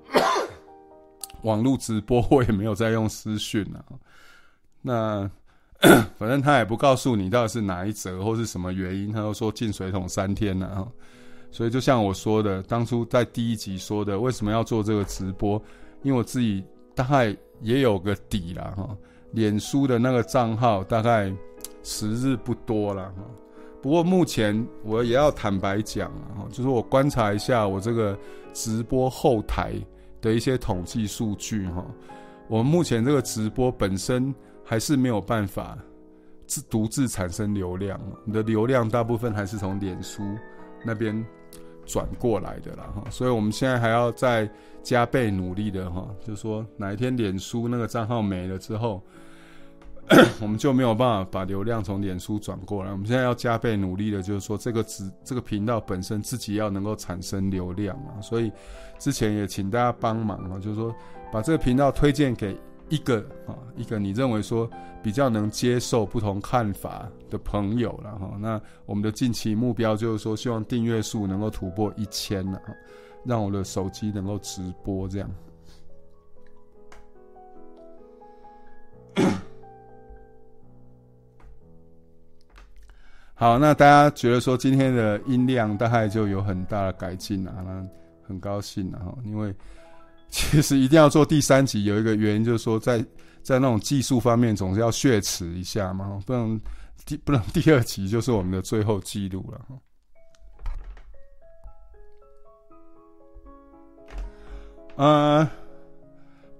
[1.43, 3.83] 网络直播我也没有在用私讯啊。
[4.81, 5.29] 那。
[6.19, 10.85] 反正他也不告诉你到底是哪一则或是什么原因，他都说进水桶三天了哈。
[11.51, 15.57] 所以就像我说的，当初在第一集说的，为什么要做这个直播？
[16.01, 16.63] 因为我自己
[16.95, 18.97] 大概也有个底了哈。
[19.31, 21.31] 脸书的那个账号大概
[21.83, 23.23] 时日不多了哈。
[23.81, 28.17] 不过目前我也要坦白讲了哈，就是我观察一下我这个
[28.53, 29.73] 直播后台
[30.21, 31.85] 的一些统计数据哈。
[32.47, 34.33] 我们目前这个直播本身。
[34.61, 35.75] 还是没有办法
[36.45, 40.21] 自独自产生流量，你的流量大部分还是从脸书
[40.85, 41.25] 那边
[41.89, 44.47] 转过来的啦哈，所以我们现在还要再
[44.83, 49.01] 加倍努力的哈，就是说哪一天脸书那个账号没了之后，
[50.39, 52.91] 我们就没有办法把流量从脸书转过来。
[52.91, 58.21] 我们现在要加倍努力的，就是说这个只这个频道本身自己要能够产生流量啊。
[58.21, 58.51] 所以
[58.99, 60.95] 之前也请大家帮忙啊，就是说
[61.31, 62.55] 把这个频道推荐给
[62.89, 64.69] 一个啊一个你认为说
[65.01, 68.35] 比较能接受不同看法的朋友了哈。
[68.39, 72.61] 那我们的近期目标就是说，希望订阅数能够突破一千了，
[73.23, 75.29] 让我的手机能够直播这样。
[83.35, 87.87] 好，那大家觉得说今天的音量大概就有很大的改进了，那
[88.27, 89.17] 很高兴了哈。
[89.23, 89.55] 因为
[90.31, 93.03] 其实一定要做第三集，有一个原因就是说在，
[93.41, 96.59] 在那种技术方面总是要血耻一下嘛，不能
[97.05, 99.61] 第不能第二集就是我们的最后记录了。
[104.95, 105.49] 呃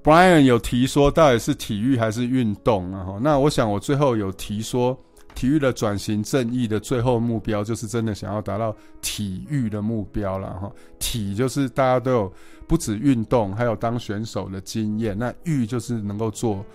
[0.04, 3.04] ，Brian 有提说到底是体育还是运动啊？
[3.04, 5.00] 哈，那我想我最后有提说。
[5.40, 10.70] 体育的转型正义的最后目标，就是真的想要达到体育的目标了哈。
[11.00, 12.34] 体就是大家都有
[12.68, 15.18] 不止运动，还有当选手的经验。
[15.18, 16.66] 那育就是能够做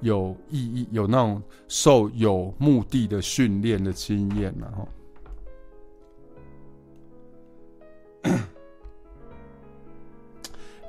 [0.00, 4.72] 有意义、有那种受有目的的训练的经验了
[8.22, 8.38] 哈。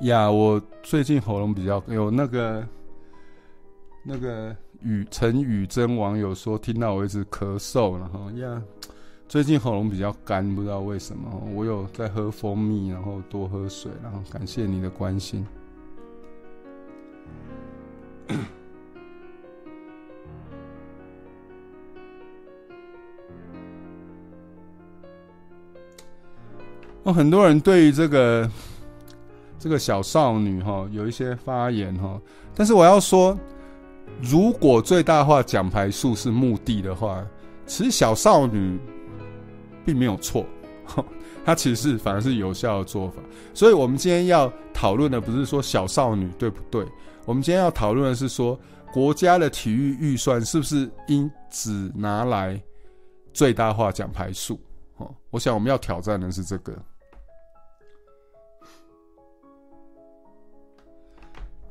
[0.00, 2.66] 呀，我最近喉咙比较有那个
[4.02, 4.56] 那个。
[4.82, 8.62] 雨陈雨珍网友说，听到我一直咳嗽，然后呀，
[9.28, 11.28] 最近喉咙比较干，不知道为什么。
[11.54, 15.46] 我有在喝蜂蜜，然后多喝水，然后感谢你的关心。
[27.04, 28.50] 哦，很多人对于这个
[29.58, 32.20] 这个小少女哈有一些发言哈，
[32.54, 33.38] 但是我要说。
[34.20, 37.24] 如果最大化奖牌数是目的的话，
[37.66, 38.78] 其实小少女
[39.84, 40.46] 并没有错，
[41.44, 43.22] 它其实是反而是有效的做法。
[43.52, 46.86] 所以，我们今天要讨论的不是说小少女对不对，
[47.24, 48.58] 我们今天要讨论的是说
[48.92, 52.60] 国家的体育预算是不是应只拿来
[53.32, 54.58] 最大化奖牌数？
[54.96, 56.72] 哦，我想我们要挑战的是这个。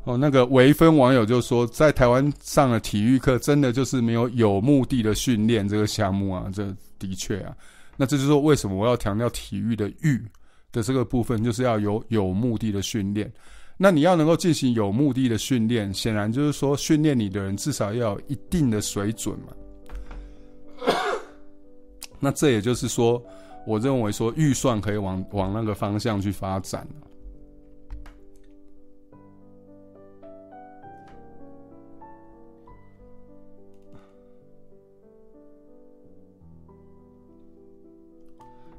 [0.05, 6.63] 哦，那个维芬网友就说，在台湾上的体育课真的就是没有有目的的训练这个项目啊，这
[6.99, 7.55] 的确啊，
[7.97, 10.23] 那这就是为什么我要强调体育的育
[10.71, 13.31] 的这个部分，就是要有有目的的训练。
[13.77, 20.87] 那你要能够进行有目的的训练，显然就是说训练你的人至少要有一定的水准嘛。
[22.21, 23.19] 那这也就是说，
[23.65, 26.87] 我认为说预算可以往往那个方向去发展。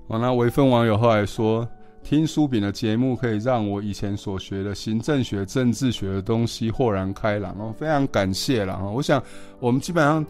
[0.08, 1.68] 那微分网友后来说，
[2.02, 8.80] 听书饼的节目可以让我以前所学的行政学、政治学的东西豁然开朗哦，非常感谢啦。
[8.84, 9.22] 我想
[9.58, 10.24] 我们基本上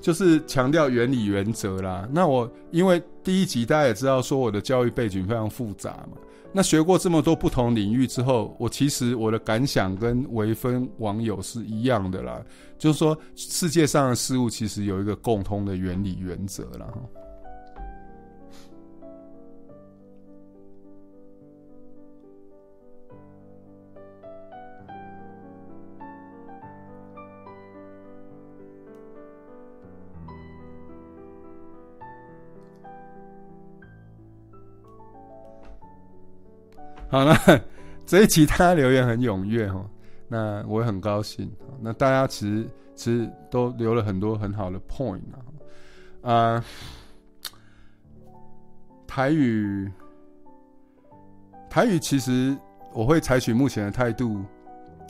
[0.00, 2.08] 就是强调原理原则啦。
[2.12, 6.18] 那我因为第一集大家也知道说我的教育背景非常复杂嘛，
[6.52, 12.42] 那学过这么多不同领域之后，我其实我的感想跟微分网友是一样的啦，
[12.76, 16.88] 就是说世界上的事物其实有一个共通的原理原则啦。
[37.10, 37.36] 好，那
[38.06, 39.84] 这一期大家留言很踊跃哈，
[40.28, 41.50] 那我也很高兴。
[41.80, 45.42] 那大家其实其实都留了很多很好的 point 啊，
[46.22, 46.64] 呃，
[49.08, 49.90] 台语，
[51.68, 52.56] 台语其实
[52.92, 54.44] 我会采取目前的态度，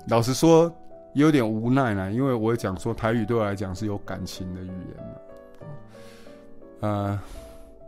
[0.08, 0.74] 老实说
[1.12, 5.66] 有点无奈呢，因为我也讲说台语对我来讲是有感情的语言嘛，
[6.80, 7.20] 呃，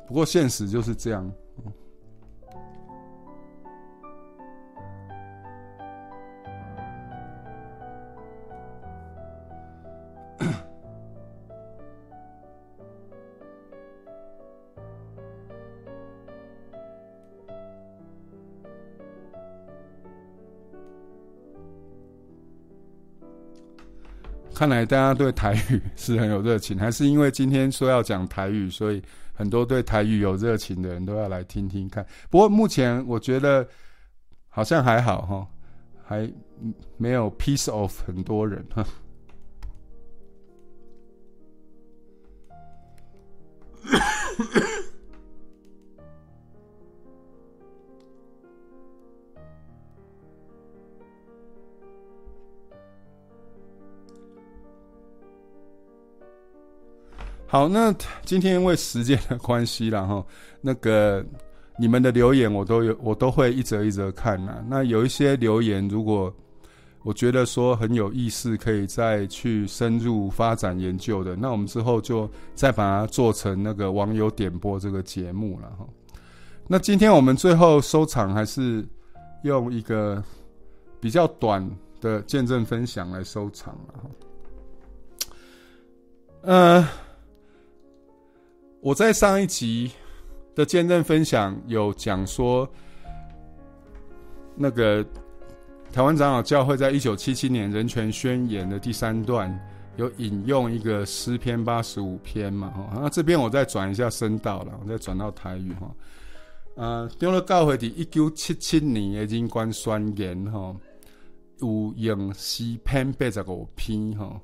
[0.06, 1.32] 不过现实就是这样。
[24.62, 29.02] 看来大家对台语是很有热情，还是因为今天说要讲台语，所以
[29.32, 32.06] 很多对台语有热情的人都要来听听看。
[32.30, 33.66] 不过目前我觉得
[34.48, 35.44] 好像还好哈，
[36.04, 36.32] 还
[36.96, 38.86] 没有 piece of 很多人哈。
[57.52, 60.26] 好，那今天因为时间的关系，然后
[60.62, 61.22] 那个
[61.78, 64.64] 你们的留言我都有，我都会一则一则看呐。
[64.66, 66.34] 那有一些留言，如果
[67.02, 75.86] 我觉得说很有意思，可以再去深入发展研究的，那我们之后就再把它做成那个网友点播这个节目了哈。
[76.66, 78.82] 那今天我们最后收场，还是
[79.42, 80.24] 用一个
[80.98, 81.70] 比较短
[82.00, 84.10] 的见证分享来收场了哈。
[86.44, 86.88] 呃。
[88.82, 89.92] 我在上一集
[90.56, 92.68] 的见证分享有讲说，
[94.56, 95.06] 那个
[95.92, 99.56] 台湾长老教会在一九七七年人权宣言的第三段
[99.94, 105.94] 有引用一个诗篇八十五篇嘛，哈，那这边我再转一下声道了，我再转到台语哈，
[106.74, 110.74] 呃，中央教会的一九七七年的人权宣言哈，
[111.60, 114.40] 有用诗篇八十五篇哈。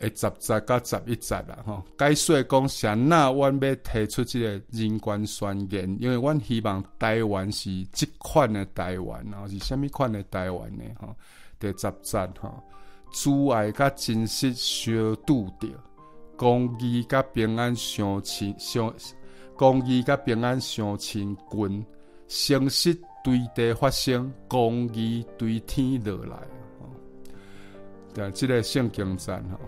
[0.00, 10.84] 诶，十节甲十一节啦，吼，解说讲，啥那阮要提出这个人权宣言，因为阮希望台湾是这款的台湾，然后是虾米款的台湾呢？
[10.98, 11.14] 吼，
[11.58, 12.62] 第十节吼，
[13.12, 14.94] 阻碍甲真实相
[15.26, 15.68] 拄着，
[16.34, 18.90] 公义甲平安相亲相，
[19.54, 21.86] 公义甲平安相亲近，
[22.26, 26.36] 诚实对地发生，公义对天落来，
[26.78, 26.88] 吼，
[28.14, 29.58] 对，即个圣经赞吼。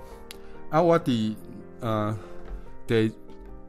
[0.73, 1.35] 啊，我伫
[1.81, 2.19] 呃，
[2.87, 3.13] 第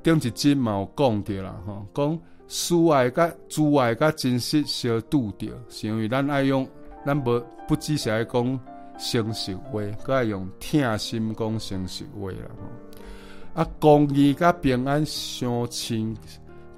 [0.01, 6.65] 顶一集嘛有讲着啦，吼，讲私爱甲自爱甲真实相拄着，是因为咱爱用，
[7.05, 8.57] 咱无不只是爱讲
[8.97, 13.61] 诚实话，搁爱用疼心讲诚实话啦，吼。
[13.61, 16.15] 啊，公义甲平安相亲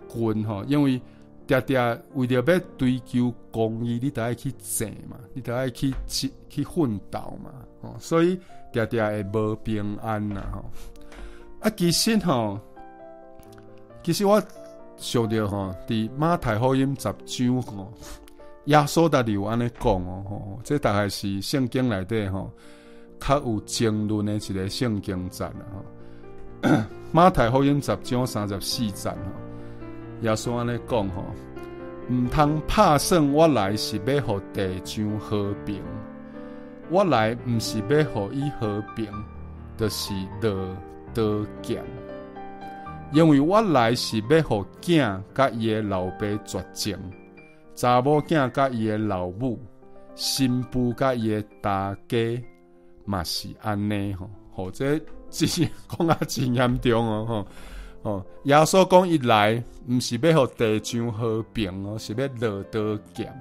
[0.08, 1.00] 近，吼，因为
[1.46, 7.52] 爹爹为着要追求公义，你得爱去争嘛，你得爱去去去奋斗嘛，
[7.84, 8.40] 吼，所以。
[8.76, 10.66] 常常会无平安呐，吼！
[11.62, 12.60] 啊，其实吼，
[14.04, 14.42] 其实我
[14.98, 17.94] 想着吼，伫马太福音十章吼，
[18.66, 22.52] 耶稣大有安尼讲哦，吼，这大概是圣经内底吼，
[23.20, 25.86] 较有争论的一个圣经节啦，吼。
[27.12, 29.16] 马太福音十章三十四节吼，
[30.22, 31.24] 耶稣安尼讲吼，
[32.10, 35.82] 毋通拍算我来是要互地上和平。
[36.90, 39.12] 我来毋是要互伊和平，
[39.78, 40.76] 就是落
[41.14, 41.24] 刀
[41.62, 41.84] 剑。
[43.12, 46.98] 因为我来是要互囝甲伊个老爸绝情，
[47.74, 49.60] 查某囝甲伊个老母，
[50.16, 52.44] 新妇甲伊个大家
[53.06, 54.30] 嘛是安尼吼。
[54.52, 55.00] 或者
[55.30, 57.48] 只是讲啊真严重哦吼。
[58.04, 63.34] 哦，耶稣讲伊来毋是要互地上和平哦，是要落刀剑。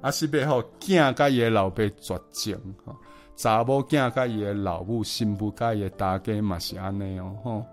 [0.00, 2.96] 啊，是要互囝甲伊诶老爸绝情吼，
[3.36, 7.66] 查某囝甲伊诶老母，新妇甲伊诶大家嘛是安尼哦吼。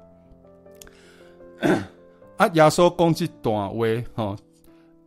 [2.37, 3.75] 啊，耶稣讲这段话
[4.13, 4.35] 吼，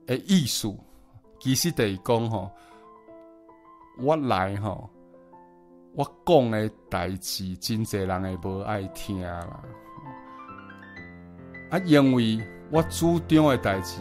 [0.06, 0.74] 诶，意思
[1.38, 2.50] 其实就是讲吼，
[3.98, 4.88] 我来吼，
[5.94, 9.60] 我讲诶代志，真侪人会无爱听啦。
[11.70, 12.38] 啊，因为
[12.70, 14.00] 我主张诶代志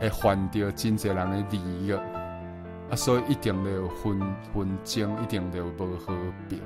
[0.00, 1.92] 会犯着真侪人诶利益。
[2.90, 4.20] 啊，所以一定要有纷
[4.52, 6.14] 纷争，一定要有无和
[6.48, 6.60] 平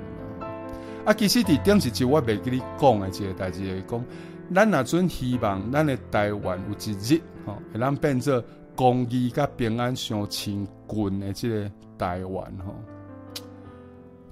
[1.05, 1.15] 啊！
[1.15, 4.05] 其实伫顶一集我袂记你讲诶，一个代志来讲，
[4.55, 8.43] 咱若准希望咱诶台湾有一日吼，会当变做
[8.75, 12.75] 公义甲平安相亲近诶，即个台湾吼，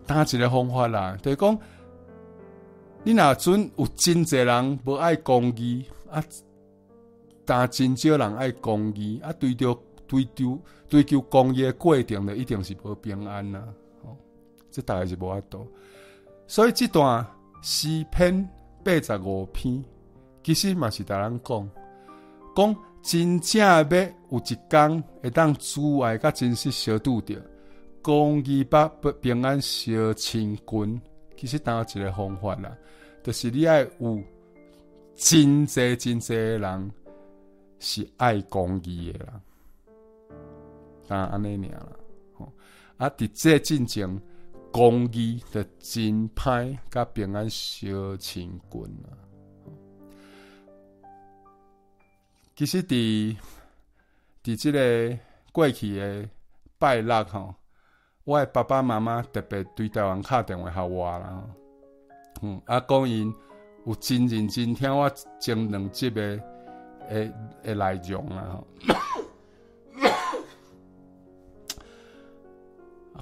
[0.06, 1.58] 打一个方法啦，就是讲，
[3.04, 6.22] 你若准有真侪人无爱公义啊，
[7.44, 9.78] 但真少人爱公义啊，对着。
[10.06, 10.58] 追求
[10.88, 13.62] 追求公义的过程的一定是无平安呐，
[14.02, 14.16] 哦，
[14.70, 15.66] 这大概是无法度。
[16.46, 17.26] 所以这段
[17.62, 18.48] 诗篇
[18.84, 19.84] 八十五篇，
[20.42, 21.70] 其实嘛是大人讲，
[22.54, 27.34] 讲真正要有一天会当阻碍甲真实相拄着，
[28.02, 28.86] 公义把
[29.20, 31.00] 平安相亲近，
[31.36, 32.76] 其实当一个方法啦，
[33.22, 34.22] 就是你爱有
[35.16, 36.90] 真侪真侪人
[37.80, 39.40] 是爱公义的啦。
[41.08, 41.88] 啊，安尼尔啦，
[42.34, 42.52] 吼！
[42.96, 44.20] 啊，伫这进程，
[44.72, 49.14] 公益的真歹，甲平安相亲近啊。
[52.54, 53.36] 其实伫
[54.42, 55.18] 伫即个
[55.52, 56.28] 过去的
[56.78, 57.54] 拜六吼，
[58.24, 61.44] 我的爸爸妈妈特别对台湾敲电话给我啦，
[62.40, 63.32] 吼嗯，啊，讲因
[63.86, 66.22] 有真认真听我前两集的
[67.08, 68.66] 诶诶内容啦吼。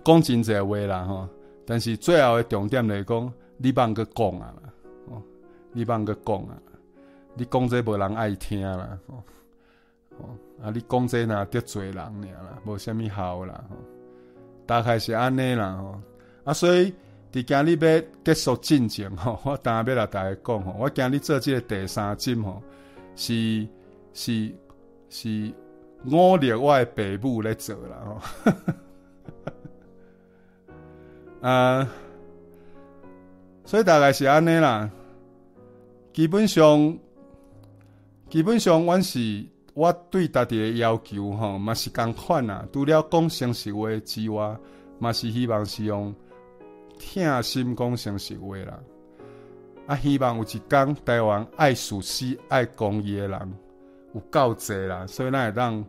[0.03, 1.29] 讲真济话啦吼，
[1.67, 4.73] 但是最后的重点来讲，你别阁讲啊啦，
[5.09, 5.23] 哦，
[5.73, 6.57] 你别阁讲啊，
[7.35, 9.23] 你讲这无人爱听啦，哦，
[10.63, 13.77] 啊，你讲这若得罪人尔啦，无啥物好啦，吼，
[14.67, 16.01] 大概是安尼啦，吼，
[16.45, 16.93] 啊，所以
[17.33, 22.63] 伫今日要结束进程吼，我当然要来大家讲吼，我今日做这个第三集吼，
[23.17, 23.67] 是
[24.13, 24.53] 是
[25.09, 25.53] 是
[26.11, 28.73] 我另外爸母来做啦，吼。
[31.45, 31.87] 啊，
[33.67, 34.91] 所以大概是安尼啦。
[36.15, 36.99] 基本上，
[38.31, 39.45] 基本上，阮是
[39.75, 42.67] 我对家己的要求吼，嘛是共款啦。
[42.73, 44.57] 除了讲诚实话之外，
[44.99, 46.15] 嘛是希望是用
[46.99, 48.81] 疼心讲诚实话啦。
[49.87, 53.55] 啊，希望有一天台湾爱事实、爱公益的人
[54.15, 55.85] 有够济啦，所以咱会当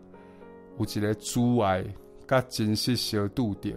[0.80, 1.82] 有一个阻碍，
[2.28, 3.72] 甲真实相拄着。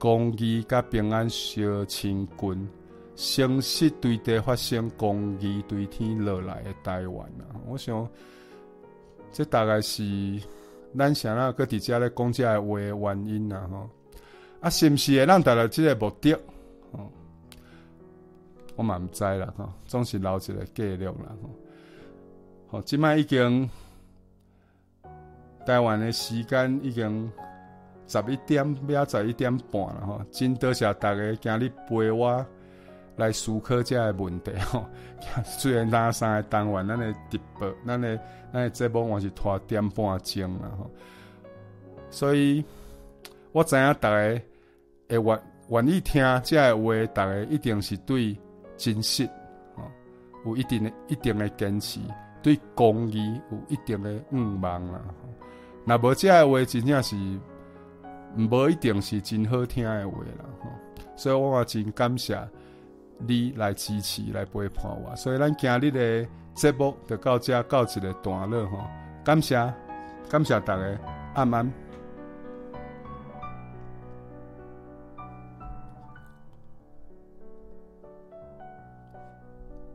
[0.00, 2.68] 公义甲平安相亲近，
[3.14, 7.52] 诚实对地发生，公义对天落来的台湾啊！
[7.68, 8.08] 我想，
[9.30, 10.40] 这大概是
[10.96, 13.90] 咱想要搁伫遮咧讲遮个话的原因啦吼。
[14.60, 16.32] 啊，是毋是会让达到这个目的？
[16.92, 17.06] 哦，
[18.76, 21.50] 我嘛毋知啦吼，总是留一个记录啦吼。
[22.68, 23.68] 好，即摆已经
[25.66, 27.30] 台湾的时间已经。
[28.10, 32.44] 十一点，要十一点半了吼，真多谢大家今日陪我
[33.14, 34.84] 来思考这个问题吼。
[35.44, 38.18] 虽然咱三个单元，咱的直播，咱的
[38.52, 40.90] 咱的节目我是拖点半钟了吼。
[42.10, 42.64] 所以
[43.52, 44.42] 我知影大家
[45.08, 48.36] 会愿愿意听这个话，大家一定是对
[48.76, 49.24] 真实
[49.76, 49.84] 吼
[50.46, 52.00] 有一定的一定的坚持，
[52.42, 55.00] 对公益有一定的愿望啦。
[55.84, 57.16] 那无这个话，真正是。
[58.36, 60.70] 无一定是真好听的话啦，吼，
[61.16, 62.38] 所以我也真感谢
[63.18, 68.78] 你来支持来陪伴我，所以咱今日的节目就到这到一个段落吼，
[69.24, 69.56] 感谢
[70.28, 70.98] 感谢大家，
[71.34, 71.89] 晚安。